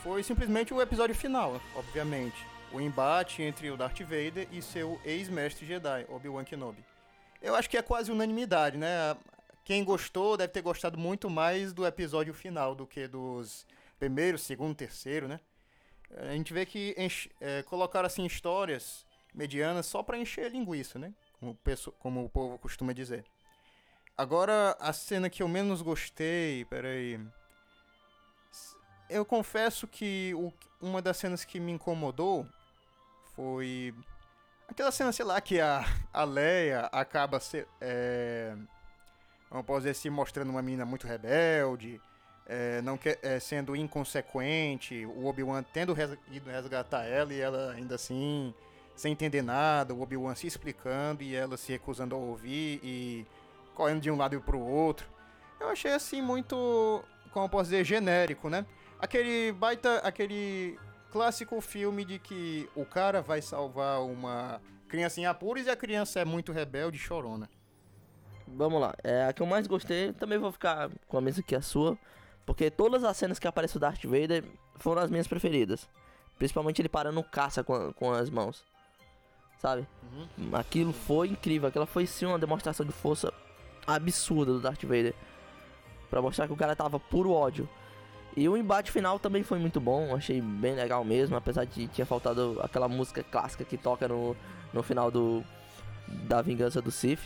Foi 0.03 0.25
simplesmente 0.25 0.75
o 0.75 0.83
episódio 0.83 1.15
final, 1.15 1.61
obviamente. 1.77 2.45
O 2.73 2.81
embate 2.81 3.41
entre 3.41 3.71
o 3.71 3.77
Darth 3.77 4.01
Vader 4.01 4.49
e 4.51 4.61
seu 4.61 5.01
ex-mestre 5.05 5.65
Jedi, 5.65 6.07
Obi-Wan 6.09 6.43
Kenobi. 6.43 6.85
Eu 7.41 7.55
acho 7.55 7.71
que 7.71 7.77
é 7.77 7.83
quase 7.83 8.11
unanimidade, 8.11 8.77
né? 8.77 9.17
Quem 9.65 9.85
gostou 9.85 10.37
deve 10.37 10.53
ter 10.53 10.63
gostado 10.63 10.99
muito 10.99 11.31
mais 11.31 11.73
do 11.73 11.87
episódio 11.87 12.35
final 12.35 12.75
do 12.75 12.85
que 12.85 13.07
dos 13.07 13.65
primeiro, 13.97 14.37
segundo, 14.37 14.75
terceiro, 14.75 15.29
né? 15.29 15.39
A 16.17 16.33
gente 16.33 16.53
vê 16.53 16.67
que 16.67 16.97
é, 17.41 17.63
colocaram 17.63 18.09
assim 18.09 18.27
histórias 18.27 19.07
medianas 19.35 19.87
só 19.87 20.03
para 20.03 20.19
encher 20.19 20.51
linguiça, 20.51 20.99
né? 20.99 21.13
Como, 21.99 22.25
o 22.25 22.29
povo 22.29 22.59
costuma 22.59 22.93
dizer. 22.93 23.25
Agora, 24.17 24.77
a 24.79 24.93
cena 24.93 25.31
que 25.31 25.43
eu 25.43 25.49
menos 25.49 25.83
gostei, 25.83 26.65
peraí. 26.67 27.21
Eu 29.09 29.25
confesso 29.25 29.87
que 29.87 30.33
o, 30.35 30.53
uma 30.81 31.03
das 31.03 31.17
cenas 31.17 31.45
que 31.45 31.59
me 31.59 31.73
incomodou 31.73 32.47
foi 33.35 33.95
aquela 34.69 34.93
cena, 34.93 35.13
sei 35.13 35.25
lá, 35.25 35.41
que 35.41 35.61
a, 35.61 35.85
a 36.13 36.25
Leia 36.25 36.89
acaba 36.93 37.41
se, 37.41 37.67
é, 37.81 38.57
vamos 39.51 39.67
dizer, 39.79 39.95
se 39.95 40.09
mostrando 40.09 40.51
uma 40.51 40.63
menina 40.63 40.85
muito 40.85 41.07
rebelde 41.07 42.01
é, 42.47 42.83
não 42.83 42.97
quer, 42.99 43.19
é, 43.23 43.39
sendo 43.39 43.75
inconsequente, 43.77 45.07
o 45.07 45.27
Obi-Wan 45.27 45.63
tendo 45.73 45.93
res, 45.93 46.17
ido 46.31 46.51
resgatar 46.51 47.05
ela 47.05 47.33
e 47.33 47.41
ela 47.41 47.73
ainda 47.73 47.95
assim 47.95 48.55
sem 48.95 49.13
entender 49.13 49.43
nada, 49.43 49.95
o 49.95 50.03
Obi-Wan 50.03 50.35
se 50.35 50.47
explicando 50.47 51.23
e 51.23 51.35
ela 51.35 51.57
se 51.57 51.73
recusando 51.73 52.15
a 52.15 52.19
ouvir 52.19 52.81
e 52.83 53.27
correndo 53.75 54.01
de 54.01 54.11
um 54.11 54.17
lado 54.17 54.41
para 54.41 54.57
o 54.57 54.67
outro. 54.67 55.07
Eu 55.61 55.69
achei 55.69 55.93
assim 55.93 56.21
muito, 56.21 57.03
como 57.33 57.49
posso 57.49 57.71
dizer, 57.71 57.85
genérico, 57.85 58.49
né? 58.49 58.67
Aquele 58.99 59.53
baita, 59.53 59.99
aquele 59.99 60.79
clássico 61.11 61.61
filme 61.61 62.05
de 62.05 62.19
que 62.19 62.69
o 62.75 62.85
cara 62.85 63.21
vai 63.21 63.43
salvar 63.43 64.03
uma 64.03 64.61
criança 64.89 65.21
em 65.21 65.27
apuros 65.27 65.67
e 65.67 65.71
a 65.71 65.77
criança 65.77 66.21
é 66.21 66.25
muito 66.25 66.53
rebelde 66.53 66.97
e 66.97 67.01
chorona. 67.01 67.49
Vamos 68.47 68.81
lá, 68.81 68.95
é, 69.03 69.25
a 69.25 69.33
que 69.33 69.41
eu 69.41 69.47
mais 69.47 69.67
gostei, 69.67 70.13
também 70.13 70.39
vou 70.39 70.53
ficar 70.53 70.91
com 71.09 71.17
a 71.17 71.21
mesa 71.21 71.43
que 71.43 71.55
a 71.55 71.63
sua. 71.63 71.99
Porque 72.45 72.71
todas 72.71 73.05
as 73.05 73.17
cenas 73.17 73.39
que 73.39 73.47
aparece 73.47 73.77
o 73.77 73.81
Darth 73.81 74.05
Vader 74.05 74.45
foram 74.77 75.01
as 75.01 75.11
minhas 75.11 75.29
preferidas. 75.29 75.89
Principalmente 76.39 76.83
ele 76.83 76.89
parando 76.89 77.23
caça 77.23 77.63
com, 77.63 77.93
com 77.93 78.13
as 78.13 78.29
mãos. 78.29 78.65
Sabe? 79.63 79.87
Uhum. 80.13 80.57
Aquilo 80.57 80.93
foi 80.93 81.29
incrível. 81.29 81.69
Aquela 81.69 81.87
foi 81.87 82.05
sim 82.05 82.27
uma 82.27 82.39
demonstração 82.39 82.85
de 82.85 82.91
força 82.91 83.33
absurda 83.87 84.53
do 84.53 84.61
Darth 84.61 84.83
Vader. 84.83 85.15
Pra 86.11 86.21
mostrar 86.21 86.49
que 86.49 86.53
o 86.53 86.57
cara 86.57 86.75
tava 86.75 86.99
puro 86.99 87.31
ódio. 87.31 87.69
E 88.37 88.49
o 88.49 88.57
embate 88.57 88.91
final 88.91 89.21
também 89.21 89.45
foi 89.45 89.61
muito 89.61 89.81
bom. 89.81 90.15
Achei 90.17 90.41
bem 90.41 90.75
legal 90.75 91.05
mesmo. 91.05 91.37
Apesar 91.37 91.65
de 91.65 91.87
tinha 91.87 92.05
faltado 92.05 92.59
aquela 92.61 92.89
música 92.89 93.23
clássica 93.23 93.65
que 93.65 93.79
toca 93.79 94.09
no, 94.09 94.37
no 94.73 94.83
final 94.83 95.11
do 95.11 95.45
da 96.09 96.43
vingança 96.43 96.83
do 96.83 96.91
Sith. 96.91 97.23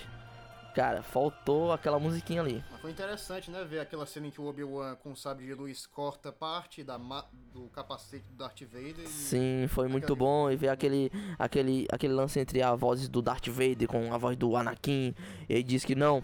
Cara, 0.76 1.02
faltou 1.02 1.72
aquela 1.72 1.98
musiquinha 1.98 2.42
ali. 2.42 2.62
Mas 2.70 2.82
foi 2.82 2.90
interessante, 2.90 3.50
né? 3.50 3.64
Ver 3.64 3.78
aquela 3.78 4.04
cena 4.04 4.26
em 4.26 4.30
que 4.30 4.42
o 4.42 4.44
Obi-Wan 4.44 4.94
com 4.96 5.12
o 5.12 5.16
sabre 5.16 5.46
de 5.46 5.54
luz 5.54 5.86
corta 5.86 6.30
parte 6.30 6.84
da 6.84 6.98
do 6.98 7.70
capacete 7.72 8.28
do 8.28 8.36
Darth 8.36 8.60
Vader. 8.60 9.06
E... 9.06 9.08
Sim, 9.08 9.66
foi 9.70 9.88
muito 9.88 10.14
bom. 10.14 10.50
E 10.50 10.56
ver 10.56 10.68
aquele, 10.68 11.10
aquele, 11.38 11.86
aquele 11.90 12.12
lance 12.12 12.38
entre 12.38 12.60
a 12.60 12.74
voz 12.74 13.08
do 13.08 13.22
Darth 13.22 13.48
Vader 13.48 13.88
com 13.88 14.12
a 14.12 14.18
voz 14.18 14.36
do 14.36 14.54
Anakin. 14.54 15.14
Ele 15.48 15.62
diz 15.62 15.82
que 15.82 15.94
não, 15.94 16.22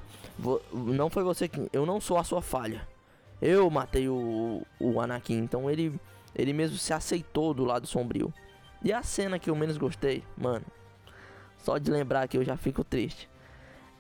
não 0.71 1.09
foi 1.09 1.23
você 1.23 1.49
que. 1.49 1.71
Eu 1.73 1.87
não 1.87 1.99
sou 1.99 2.19
a 2.19 2.25
sua 2.25 2.43
falha. 2.43 2.87
Eu 3.41 3.71
matei 3.71 4.07
o, 4.07 4.67
o 4.79 5.01
Anakin. 5.01 5.39
Então 5.39 5.71
ele, 5.71 5.99
ele 6.35 6.53
mesmo 6.53 6.77
se 6.77 6.93
aceitou 6.93 7.55
do 7.55 7.65
lado 7.65 7.87
sombrio. 7.87 8.31
E 8.85 8.93
a 8.93 9.03
cena 9.03 9.39
que 9.39 9.49
eu 9.49 9.57
menos 9.57 9.79
gostei, 9.79 10.23
mano. 10.37 10.67
Só 11.57 11.79
de 11.79 11.91
lembrar 11.91 12.29
que 12.29 12.37
eu 12.37 12.45
já 12.45 12.55
fico 12.55 12.85
triste 12.85 13.32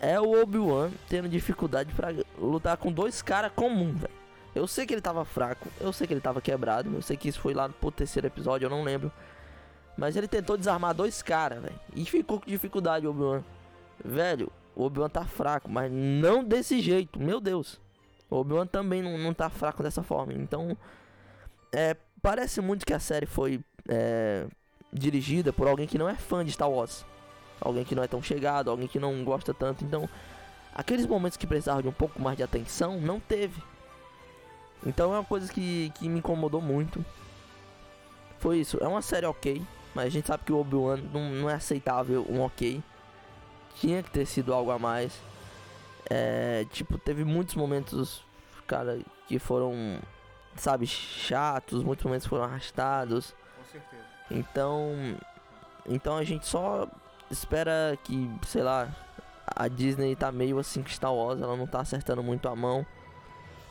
é 0.02 0.20
o 0.20 0.42
Obi-Wan 0.42 0.90
tendo 1.08 1.28
dificuldade 1.28 1.94
para 1.94 2.12
lutar 2.36 2.76
com 2.76 2.90
dois 2.90 3.22
caras 3.22 3.52
comuns, 3.54 4.00
velho. 4.00 4.12
Eu 4.52 4.66
sei 4.66 4.84
que 4.84 4.92
ele 4.92 5.00
tava 5.00 5.24
fraco, 5.24 5.68
eu 5.80 5.92
sei 5.92 6.06
que 6.06 6.12
ele 6.12 6.20
tava 6.20 6.40
quebrado, 6.40 6.92
eu 6.92 7.00
sei 7.00 7.16
que 7.16 7.28
isso 7.28 7.40
foi 7.40 7.54
lá 7.54 7.68
pro 7.68 7.90
terceiro 7.90 8.26
episódio, 8.26 8.66
eu 8.66 8.70
não 8.70 8.82
lembro. 8.82 9.10
Mas 9.96 10.16
ele 10.16 10.26
tentou 10.26 10.58
desarmar 10.58 10.92
dois 10.92 11.22
caras, 11.22 11.62
velho. 11.62 11.80
E 11.94 12.04
ficou 12.04 12.40
com 12.40 12.50
dificuldade, 12.50 13.06
Obi-Wan. 13.06 13.42
Velho, 14.04 14.52
o 14.74 14.84
Obi-Wan 14.84 15.08
tá 15.08 15.24
fraco, 15.24 15.70
mas 15.70 15.90
não 15.90 16.42
desse 16.42 16.80
jeito, 16.80 17.20
meu 17.20 17.40
Deus. 17.40 17.80
O 18.28 18.36
Obi-Wan 18.36 18.66
também 18.66 19.00
não, 19.00 19.16
não 19.16 19.32
tá 19.32 19.48
fraco 19.48 19.82
dessa 19.82 20.02
forma. 20.02 20.34
Então, 20.34 20.76
é, 21.72 21.96
parece 22.20 22.60
muito 22.60 22.84
que 22.84 22.92
a 22.92 22.98
série 22.98 23.26
foi 23.26 23.60
é, 23.88 24.46
dirigida 24.92 25.52
por 25.52 25.68
alguém 25.68 25.86
que 25.86 25.96
não 25.96 26.08
é 26.08 26.16
fã 26.16 26.44
de 26.44 26.50
Star 26.50 26.68
Wars 26.68 27.06
alguém 27.62 27.84
que 27.84 27.94
não 27.94 28.02
é 28.02 28.06
tão 28.06 28.22
chegado, 28.22 28.70
alguém 28.70 28.88
que 28.88 28.98
não 28.98 29.24
gosta 29.24 29.54
tanto. 29.54 29.84
Então, 29.84 30.08
aqueles 30.74 31.06
momentos 31.06 31.36
que 31.36 31.46
precisavam 31.46 31.82
de 31.82 31.88
um 31.88 31.92
pouco 31.92 32.20
mais 32.20 32.36
de 32.36 32.42
atenção, 32.42 33.00
não 33.00 33.20
teve. 33.20 33.62
Então 34.84 35.14
é 35.14 35.18
uma 35.18 35.24
coisa 35.24 35.50
que, 35.52 35.90
que 35.94 36.08
me 36.08 36.18
incomodou 36.18 36.60
muito. 36.60 37.04
Foi 38.38 38.58
isso. 38.58 38.78
É 38.82 38.88
uma 38.88 39.02
série 39.02 39.26
ok, 39.26 39.62
mas 39.94 40.06
a 40.06 40.08
gente 40.08 40.26
sabe 40.26 40.44
que 40.44 40.52
o 40.52 40.58
Obi-Wan 40.58 40.98
não, 41.12 41.30
não 41.30 41.50
é 41.50 41.54
aceitável 41.54 42.26
um 42.28 42.40
ok. 42.42 42.82
Tinha 43.76 44.02
que 44.02 44.10
ter 44.10 44.26
sido 44.26 44.52
algo 44.52 44.70
a 44.70 44.78
mais. 44.78 45.18
É, 46.10 46.66
tipo, 46.70 46.98
teve 46.98 47.24
muitos 47.24 47.54
momentos, 47.54 48.22
cara, 48.66 48.98
que 49.28 49.38
foram, 49.38 49.98
sabe, 50.56 50.86
chatos, 50.86 51.82
muitos 51.84 52.04
momentos 52.04 52.26
foram 52.26 52.44
arrastados. 52.44 53.34
Com 53.56 53.64
certeza. 53.70 54.02
Então, 54.30 55.16
então 55.86 56.16
a 56.16 56.24
gente 56.24 56.46
só 56.46 56.88
espera 57.32 57.98
que, 58.04 58.30
sei 58.46 58.62
lá, 58.62 58.94
a 59.46 59.68
Disney 59.68 60.14
tá 60.14 60.30
meio 60.30 60.58
assim 60.58 60.82
com 60.82 60.88
Star 60.88 61.12
Wars, 61.12 61.40
ela 61.40 61.56
não 61.56 61.66
tá 61.66 61.80
acertando 61.80 62.22
muito 62.22 62.48
a 62.48 62.54
mão. 62.54 62.86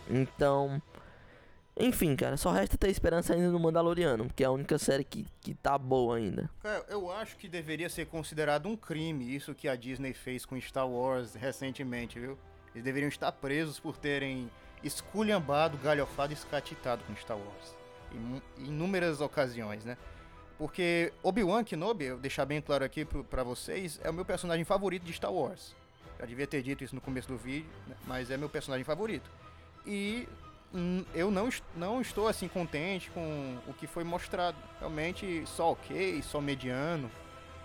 Então, 0.09 0.81
enfim, 1.77 2.15
cara, 2.15 2.35
só 2.37 2.51
resta 2.51 2.77
ter 2.77 2.89
esperança 2.89 3.33
ainda 3.33 3.49
no 3.49 3.59
Mandaloriano, 3.59 4.29
que 4.35 4.43
é 4.43 4.47
a 4.47 4.51
única 4.51 4.77
série 4.77 5.03
que, 5.03 5.25
que 5.39 5.53
tá 5.53 5.77
boa 5.77 6.17
ainda. 6.17 6.49
Cara, 6.61 6.85
eu 6.89 7.11
acho 7.11 7.37
que 7.37 7.47
deveria 7.47 7.89
ser 7.89 8.07
considerado 8.07 8.67
um 8.67 8.75
crime 8.75 9.33
isso 9.33 9.55
que 9.55 9.67
a 9.67 9.75
Disney 9.75 10.13
fez 10.13 10.45
com 10.45 10.59
Star 10.59 10.87
Wars 10.87 11.33
recentemente, 11.35 12.19
viu? 12.19 12.37
Eles 12.73 12.83
deveriam 12.83 13.09
estar 13.09 13.31
presos 13.31 13.79
por 13.79 13.97
terem 13.97 14.49
esculhambado, 14.83 15.77
galhofado 15.77 16.33
e 16.33 16.35
escatitado 16.35 17.03
com 17.03 17.15
Star 17.15 17.37
Wars. 17.37 17.75
Em 18.13 18.41
inúmeras 18.65 19.21
ocasiões, 19.21 19.85
né? 19.85 19.97
Porque 20.61 21.11
Obi-Wan 21.23 21.63
Kenobi, 21.63 22.05
eu 22.05 22.19
deixar 22.19 22.45
bem 22.45 22.61
claro 22.61 22.85
aqui 22.85 23.03
para 23.03 23.41
vocês, 23.41 23.99
é 24.03 24.11
o 24.11 24.13
meu 24.13 24.23
personagem 24.23 24.63
favorito 24.63 25.01
de 25.01 25.11
Star 25.11 25.33
Wars. 25.33 25.75
Já 26.19 26.25
devia 26.27 26.45
ter 26.45 26.61
dito 26.61 26.83
isso 26.83 26.93
no 26.93 27.01
começo 27.01 27.27
do 27.27 27.35
vídeo, 27.35 27.67
né? 27.87 27.95
mas 28.05 28.29
é 28.29 28.37
meu 28.37 28.47
personagem 28.47 28.83
favorito. 28.83 29.27
E 29.87 30.29
hum, 30.71 31.03
eu 31.15 31.31
não, 31.31 31.49
não 31.75 31.99
estou 31.99 32.27
assim 32.27 32.47
contente 32.47 33.09
com 33.09 33.57
o 33.67 33.73
que 33.73 33.87
foi 33.87 34.03
mostrado. 34.03 34.55
Realmente 34.77 35.43
só 35.47 35.71
ok, 35.71 36.21
só 36.21 36.39
mediano. 36.39 37.09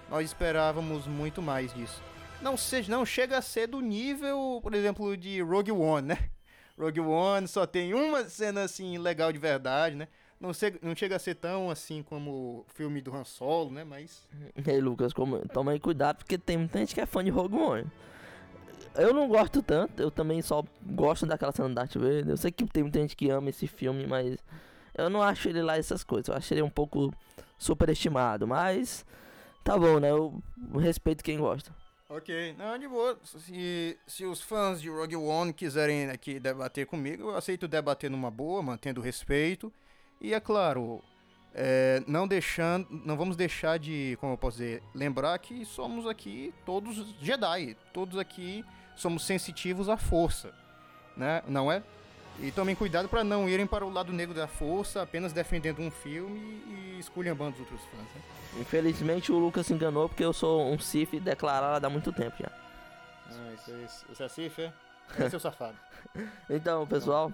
Nós 0.08 0.24
esperávamos 0.24 1.06
muito 1.06 1.42
mais 1.42 1.74
disso. 1.74 2.02
Não 2.40 2.56
seja, 2.56 2.90
não 2.90 3.04
chega 3.04 3.36
a 3.36 3.42
ser 3.42 3.66
do 3.66 3.82
nível, 3.82 4.58
por 4.62 4.72
exemplo, 4.72 5.14
de 5.18 5.42
Rogue 5.42 5.70
One, 5.70 6.08
né? 6.08 6.30
Rogue 6.80 7.00
One 7.00 7.46
só 7.46 7.66
tem 7.66 7.92
uma 7.92 8.24
cena 8.24 8.62
assim 8.62 8.96
legal 8.96 9.30
de 9.30 9.38
verdade, 9.38 9.96
né? 9.96 10.08
Não, 10.38 10.52
se, 10.52 10.78
não 10.82 10.94
chega 10.94 11.16
a 11.16 11.18
ser 11.18 11.34
tão 11.34 11.70
assim 11.70 12.02
como 12.02 12.30
o 12.30 12.66
filme 12.74 13.00
do 13.00 13.14
Han 13.14 13.24
Solo, 13.24 13.70
né? 13.70 13.84
Mas. 13.84 14.28
Ei, 14.66 14.80
Lucas, 14.80 15.12
como, 15.12 15.38
toma 15.48 15.72
aí 15.72 15.80
cuidado, 15.80 16.18
porque 16.18 16.36
tem 16.36 16.58
muita 16.58 16.78
gente 16.78 16.94
que 16.94 17.00
é 17.00 17.06
fã 17.06 17.24
de 17.24 17.30
Rogue 17.30 17.56
One. 17.56 17.86
Eu 18.94 19.12
não 19.12 19.28
gosto 19.28 19.62
tanto, 19.62 20.02
eu 20.02 20.10
também 20.10 20.40
só 20.40 20.64
gosto 20.82 21.26
daquela 21.26 21.52
cena 21.52 21.68
do 21.68 21.74
Darth 21.74 21.94
Vader. 21.94 22.28
Eu 22.28 22.36
sei 22.36 22.50
que 22.50 22.64
tem 22.66 22.82
muita 22.82 22.98
gente 23.00 23.14
que 23.16 23.28
ama 23.28 23.50
esse 23.50 23.66
filme, 23.66 24.06
mas 24.06 24.38
eu 24.94 25.10
não 25.10 25.22
acho 25.22 25.48
ele 25.48 25.62
lá 25.62 25.76
essas 25.76 26.02
coisas. 26.02 26.28
Eu 26.28 26.34
acho 26.34 26.52
ele 26.54 26.62
um 26.62 26.70
pouco 26.70 27.12
superestimado, 27.58 28.46
mas 28.46 29.04
tá 29.62 29.78
bom, 29.78 30.00
né? 30.00 30.10
Eu 30.10 30.42
respeito 30.78 31.22
quem 31.22 31.38
gosta. 31.38 31.74
Ok, 32.08 32.54
não, 32.56 32.78
de 32.78 32.86
boa. 32.86 33.18
Se, 33.24 33.98
se 34.06 34.24
os 34.24 34.40
fãs 34.40 34.80
de 34.80 34.88
Rogue 34.88 35.16
One 35.16 35.52
quiserem 35.52 36.08
aqui 36.08 36.38
debater 36.38 36.86
comigo, 36.86 37.24
eu 37.24 37.36
aceito 37.36 37.66
debater 37.66 38.10
numa 38.10 38.30
boa, 38.30 38.62
mantendo 38.62 39.00
respeito. 39.00 39.72
E 40.20 40.32
é 40.34 40.40
claro, 40.40 41.02
é, 41.54 42.02
não 42.06 42.28
deixando, 42.28 42.86
não 42.90 43.16
vamos 43.16 43.36
deixar 43.36 43.78
de, 43.78 44.16
como 44.20 44.34
eu 44.34 44.38
posso 44.38 44.58
dizer, 44.58 44.82
lembrar 44.94 45.38
que 45.38 45.64
somos 45.64 46.06
aqui 46.06 46.52
todos 46.64 47.14
Jedi, 47.20 47.76
todos 47.92 48.18
aqui 48.18 48.64
somos 48.94 49.24
sensitivos 49.24 49.88
à 49.88 49.96
força, 49.96 50.52
né? 51.16 51.42
Não 51.48 51.72
é? 51.72 51.82
E 52.40 52.52
tomem 52.52 52.74
cuidado 52.74 53.08
para 53.08 53.24
não 53.24 53.48
irem 53.48 53.66
para 53.66 53.86
o 53.86 53.90
lado 53.90 54.12
negro 54.12 54.34
da 54.34 54.46
força, 54.46 55.00
apenas 55.00 55.32
defendendo 55.32 55.80
um 55.80 55.90
filme 55.90 56.38
e 56.38 56.98
esculhambando 56.98 57.54
os 57.54 57.60
outros 57.60 57.80
fãs. 57.80 58.00
Né? 58.00 58.60
Infelizmente 58.60 59.32
o 59.32 59.38
Lucas 59.38 59.66
se 59.66 59.72
enganou 59.72 60.08
porque 60.08 60.24
eu 60.24 60.34
sou 60.34 60.70
um 60.70 60.78
Sif 60.78 61.18
declarado 61.18 61.86
há 61.86 61.90
muito 61.90 62.12
tempo 62.12 62.36
já. 62.38 62.50
Ah, 63.30 63.52
isso 63.54 63.70
é, 63.70 64.12
isso 64.12 64.22
é 64.22 64.28
Sif, 64.28 64.60
é? 64.60 64.72
É 65.18 65.30
seu 65.30 65.40
safado. 65.40 65.78
então, 66.50 66.86
pessoal, 66.86 67.32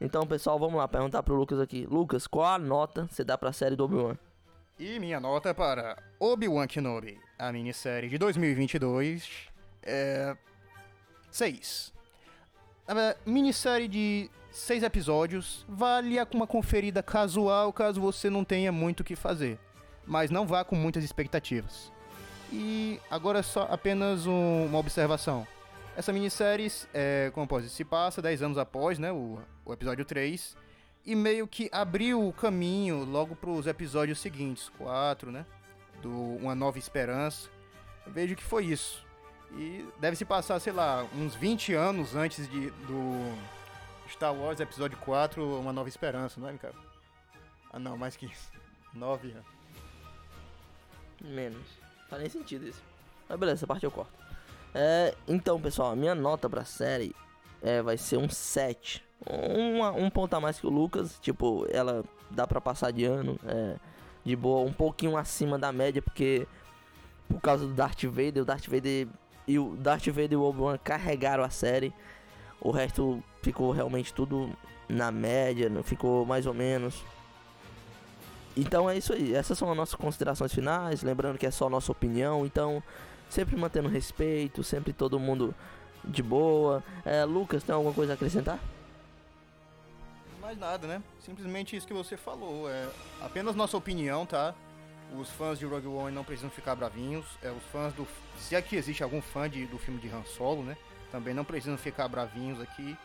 então, 0.00 0.26
pessoal, 0.26 0.58
vamos 0.58 0.76
lá, 0.76 0.86
perguntar 0.86 1.22
pro 1.22 1.34
Lucas 1.34 1.58
aqui. 1.60 1.86
Lucas, 1.86 2.26
qual 2.26 2.46
a 2.46 2.58
nota 2.58 3.08
você 3.10 3.24
dá 3.24 3.36
pra 3.36 3.52
série 3.52 3.76
do 3.76 3.84
Obi-Wan? 3.84 4.16
E 4.78 4.98
minha 5.00 5.18
nota 5.18 5.52
para 5.52 5.96
Obi-Wan 6.20 6.66
Kenobi, 6.68 7.18
a 7.38 7.50
minissérie 7.50 8.08
de 8.08 8.16
2022, 8.16 9.48
é... 9.82 10.36
6. 11.30 11.92
A 12.86 13.16
minissérie 13.26 13.88
de 13.88 14.30
6 14.50 14.82
episódios 14.82 15.64
vale 15.68 16.16
uma 16.32 16.46
conferida 16.46 17.02
casual 17.02 17.72
caso 17.72 18.00
você 18.00 18.30
não 18.30 18.44
tenha 18.44 18.72
muito 18.72 19.00
o 19.00 19.04
que 19.04 19.16
fazer. 19.16 19.58
Mas 20.06 20.30
não 20.30 20.46
vá 20.46 20.64
com 20.64 20.74
muitas 20.74 21.04
expectativas. 21.04 21.92
E 22.50 22.98
agora 23.10 23.42
só 23.42 23.68
apenas 23.70 24.26
um, 24.26 24.64
uma 24.66 24.78
observação. 24.78 25.46
Essa 25.98 26.12
minissérie, 26.12 26.70
é, 26.94 27.28
como 27.34 27.44
posso 27.48 27.62
dizer, 27.62 27.74
se 27.74 27.84
passa 27.84 28.22
10 28.22 28.42
anos 28.42 28.56
após 28.56 29.00
né, 29.00 29.10
o, 29.10 29.40
o 29.64 29.72
episódio 29.72 30.04
3 30.04 30.56
e 31.04 31.16
meio 31.16 31.44
que 31.48 31.68
abriu 31.72 32.24
o 32.24 32.32
caminho 32.32 33.04
logo 33.04 33.34
para 33.34 33.50
os 33.50 33.66
episódios 33.66 34.20
seguintes, 34.20 34.68
4, 34.78 35.32
né? 35.32 35.44
Do 36.00 36.12
Uma 36.36 36.54
Nova 36.54 36.78
Esperança. 36.78 37.50
Eu 38.06 38.12
vejo 38.12 38.36
que 38.36 38.44
foi 38.44 38.66
isso. 38.66 39.04
E 39.56 39.84
deve 39.98 40.14
se 40.14 40.24
passar, 40.24 40.60
sei 40.60 40.72
lá, 40.72 41.04
uns 41.16 41.34
20 41.34 41.74
anos 41.74 42.14
antes 42.14 42.48
de, 42.48 42.70
do 42.70 43.36
Star 44.08 44.32
Wars 44.32 44.60
Episódio 44.60 44.96
4, 44.98 45.58
Uma 45.58 45.72
Nova 45.72 45.88
Esperança, 45.88 46.40
não 46.40 46.48
é, 46.48 46.56
cara? 46.56 46.74
Ah, 47.72 47.78
não, 47.80 47.98
mais 47.98 48.16
que 48.16 48.26
isso. 48.26 48.52
9 48.94 49.32
anos. 49.32 49.46
Menos. 51.20 51.66
Faz 52.08 52.22
nem 52.22 52.30
sentido 52.30 52.68
isso. 52.68 52.84
Mas 53.28 53.36
beleza, 53.36 53.58
essa 53.58 53.66
parte 53.66 53.82
eu 53.82 53.90
corto. 53.90 54.27
É, 54.74 55.14
então, 55.26 55.60
pessoal, 55.60 55.92
a 55.92 55.96
minha 55.96 56.14
nota 56.14 56.48
pra 56.48 56.64
série 56.64 57.14
é, 57.62 57.82
vai 57.82 57.96
ser 57.96 58.16
um 58.16 58.28
7. 58.28 59.04
Um, 59.28 59.82
um 60.04 60.10
ponto 60.10 60.34
a 60.34 60.40
mais 60.40 60.60
que 60.60 60.66
o 60.66 60.70
Lucas. 60.70 61.18
Tipo, 61.20 61.66
ela 61.70 62.04
dá 62.30 62.46
pra 62.46 62.60
passar 62.60 62.90
de 62.92 63.04
ano. 63.04 63.38
É, 63.46 63.76
de 64.24 64.36
boa, 64.36 64.68
um 64.68 64.72
pouquinho 64.72 65.16
acima 65.16 65.58
da 65.58 65.72
média, 65.72 66.02
porque 66.02 66.46
por 67.28 67.40
causa 67.40 67.66
do 67.66 67.72
Darth 67.72 68.04
Vader, 68.04 68.42
o 68.42 68.44
Darth 68.44 68.66
Vader 68.66 69.08
e 69.46 69.58
o 69.58 69.76
Darth 69.76 70.06
Vader 70.06 70.32
e 70.32 70.36
o 70.36 70.42
Obi-Wan 70.42 70.78
carregaram 70.78 71.42
a 71.42 71.50
série. 71.50 71.92
O 72.60 72.70
resto 72.70 73.22
ficou 73.42 73.70
realmente 73.70 74.12
tudo 74.12 74.50
na 74.88 75.10
média, 75.10 75.70
ficou 75.82 76.26
mais 76.26 76.46
ou 76.46 76.54
menos. 76.54 77.02
Então 78.56 78.90
é 78.90 78.98
isso 78.98 79.12
aí. 79.12 79.34
Essas 79.34 79.56
são 79.56 79.70
as 79.70 79.76
nossas 79.76 79.94
considerações 79.94 80.52
finais. 80.52 81.02
Lembrando 81.02 81.38
que 81.38 81.46
é 81.46 81.50
só 81.50 81.70
nossa 81.70 81.92
opinião. 81.92 82.44
Então 82.44 82.82
sempre 83.28 83.56
mantendo 83.56 83.88
respeito, 83.88 84.62
sempre 84.62 84.92
todo 84.92 85.18
mundo 85.18 85.54
de 86.04 86.22
boa. 86.22 86.82
É, 87.04 87.24
Lucas, 87.24 87.62
tem 87.62 87.74
alguma 87.74 87.94
coisa 87.94 88.12
a 88.12 88.14
acrescentar? 88.14 88.58
Mais 90.40 90.58
nada, 90.58 90.86
né? 90.86 91.02
Simplesmente 91.20 91.76
isso 91.76 91.86
que 91.86 91.92
você 91.92 92.16
falou. 92.16 92.70
É 92.70 92.88
apenas 93.20 93.54
nossa 93.54 93.76
opinião, 93.76 94.24
tá? 94.24 94.54
Os 95.18 95.30
fãs 95.30 95.58
de 95.58 95.66
Rogue 95.66 95.86
One 95.86 96.14
não 96.14 96.24
precisam 96.24 96.50
ficar 96.50 96.74
bravinhos. 96.74 97.26
É, 97.42 97.50
os 97.50 97.62
fãs 97.72 97.92
do. 97.94 98.06
Se 98.38 98.56
aqui 98.56 98.76
existe 98.76 99.02
algum 99.02 99.20
fã 99.20 99.48
de, 99.48 99.66
do 99.66 99.78
filme 99.78 100.00
de 100.00 100.08
Han 100.08 100.24
Solo, 100.24 100.62
né? 100.62 100.76
Também 101.10 101.34
não 101.34 101.44
precisam 101.44 101.76
ficar 101.76 102.08
bravinhos 102.08 102.60
aqui. 102.60 102.96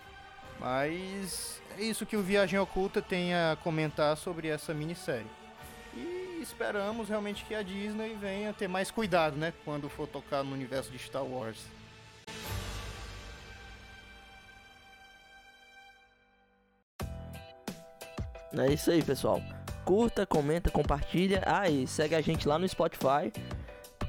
Mas 0.59 1.61
é 1.77 1.83
isso 1.83 2.05
que 2.05 2.15
o 2.15 2.21
Viagem 2.21 2.59
Oculta 2.59 3.01
tem 3.01 3.33
a 3.33 3.57
comentar 3.61 4.15
sobre 4.15 4.47
essa 4.47 4.73
minissérie. 4.73 5.27
E 5.95 6.22
esperamos 6.43 7.09
realmente 7.09 7.43
que 7.45 7.55
a 7.55 7.63
Disney 7.63 8.15
venha 8.15 8.53
ter 8.53 8.67
mais 8.67 8.91
cuidado, 8.91 9.37
né? 9.37 9.53
Quando 9.65 9.89
for 9.89 10.07
tocar 10.07 10.43
no 10.43 10.53
universo 10.53 10.91
de 10.91 10.99
Star 10.99 11.23
Wars. 11.23 11.57
É 18.55 18.71
isso 18.71 18.91
aí, 18.91 19.01
pessoal. 19.01 19.41
Curta, 19.83 20.25
comenta, 20.25 20.69
compartilha. 20.69 21.41
Ah, 21.45 21.67
e 21.67 21.87
segue 21.87 22.13
a 22.13 22.21
gente 22.21 22.47
lá 22.47 22.59
no 22.59 22.67
Spotify. 22.67 23.33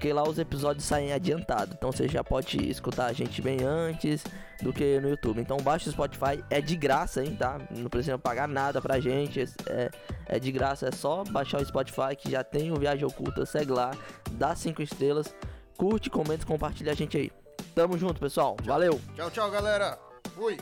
Porque 0.04 0.12
lá 0.12 0.22
os 0.22 0.38
episódios 0.38 0.84
saem 0.84 1.14
adiantado. 1.14 1.74
Então 1.78 1.90
você 1.90 2.06
já 2.06 2.22
pode 2.22 2.58
escutar 2.68 3.06
a 3.06 3.12
gente 3.14 3.40
bem 3.40 3.64
antes 3.64 4.22
do 4.60 4.70
que 4.70 5.00
no 5.00 5.08
YouTube. 5.08 5.40
Então 5.40 5.56
baixa 5.56 5.88
o 5.88 5.92
Spotify, 5.94 6.44
é 6.50 6.60
de 6.60 6.76
graça, 6.76 7.24
hein, 7.24 7.34
tá? 7.34 7.56
Não 7.70 7.88
precisa 7.88 8.18
pagar 8.18 8.46
nada 8.46 8.82
pra 8.82 9.00
gente. 9.00 9.40
É, 9.66 9.90
é 10.26 10.38
de 10.38 10.52
graça, 10.52 10.88
é 10.88 10.92
só 10.92 11.24
baixar 11.24 11.62
o 11.62 11.64
Spotify 11.64 12.14
que 12.18 12.30
já 12.30 12.44
tem 12.44 12.70
o 12.70 12.76
Viagem 12.76 13.06
Oculta. 13.06 13.46
Segue 13.46 13.72
lá, 13.72 13.92
dá 14.32 14.54
5 14.54 14.82
estrelas. 14.82 15.34
Curte, 15.74 16.10
comenta, 16.10 16.44
compartilha 16.44 16.92
a 16.92 16.94
gente 16.94 17.16
aí. 17.16 17.32
Tamo 17.74 17.96
junto, 17.96 18.20
pessoal. 18.20 18.58
Valeu! 18.62 19.00
Tchau, 19.16 19.30
tchau, 19.30 19.50
galera. 19.50 19.98
Fui! 20.34 20.58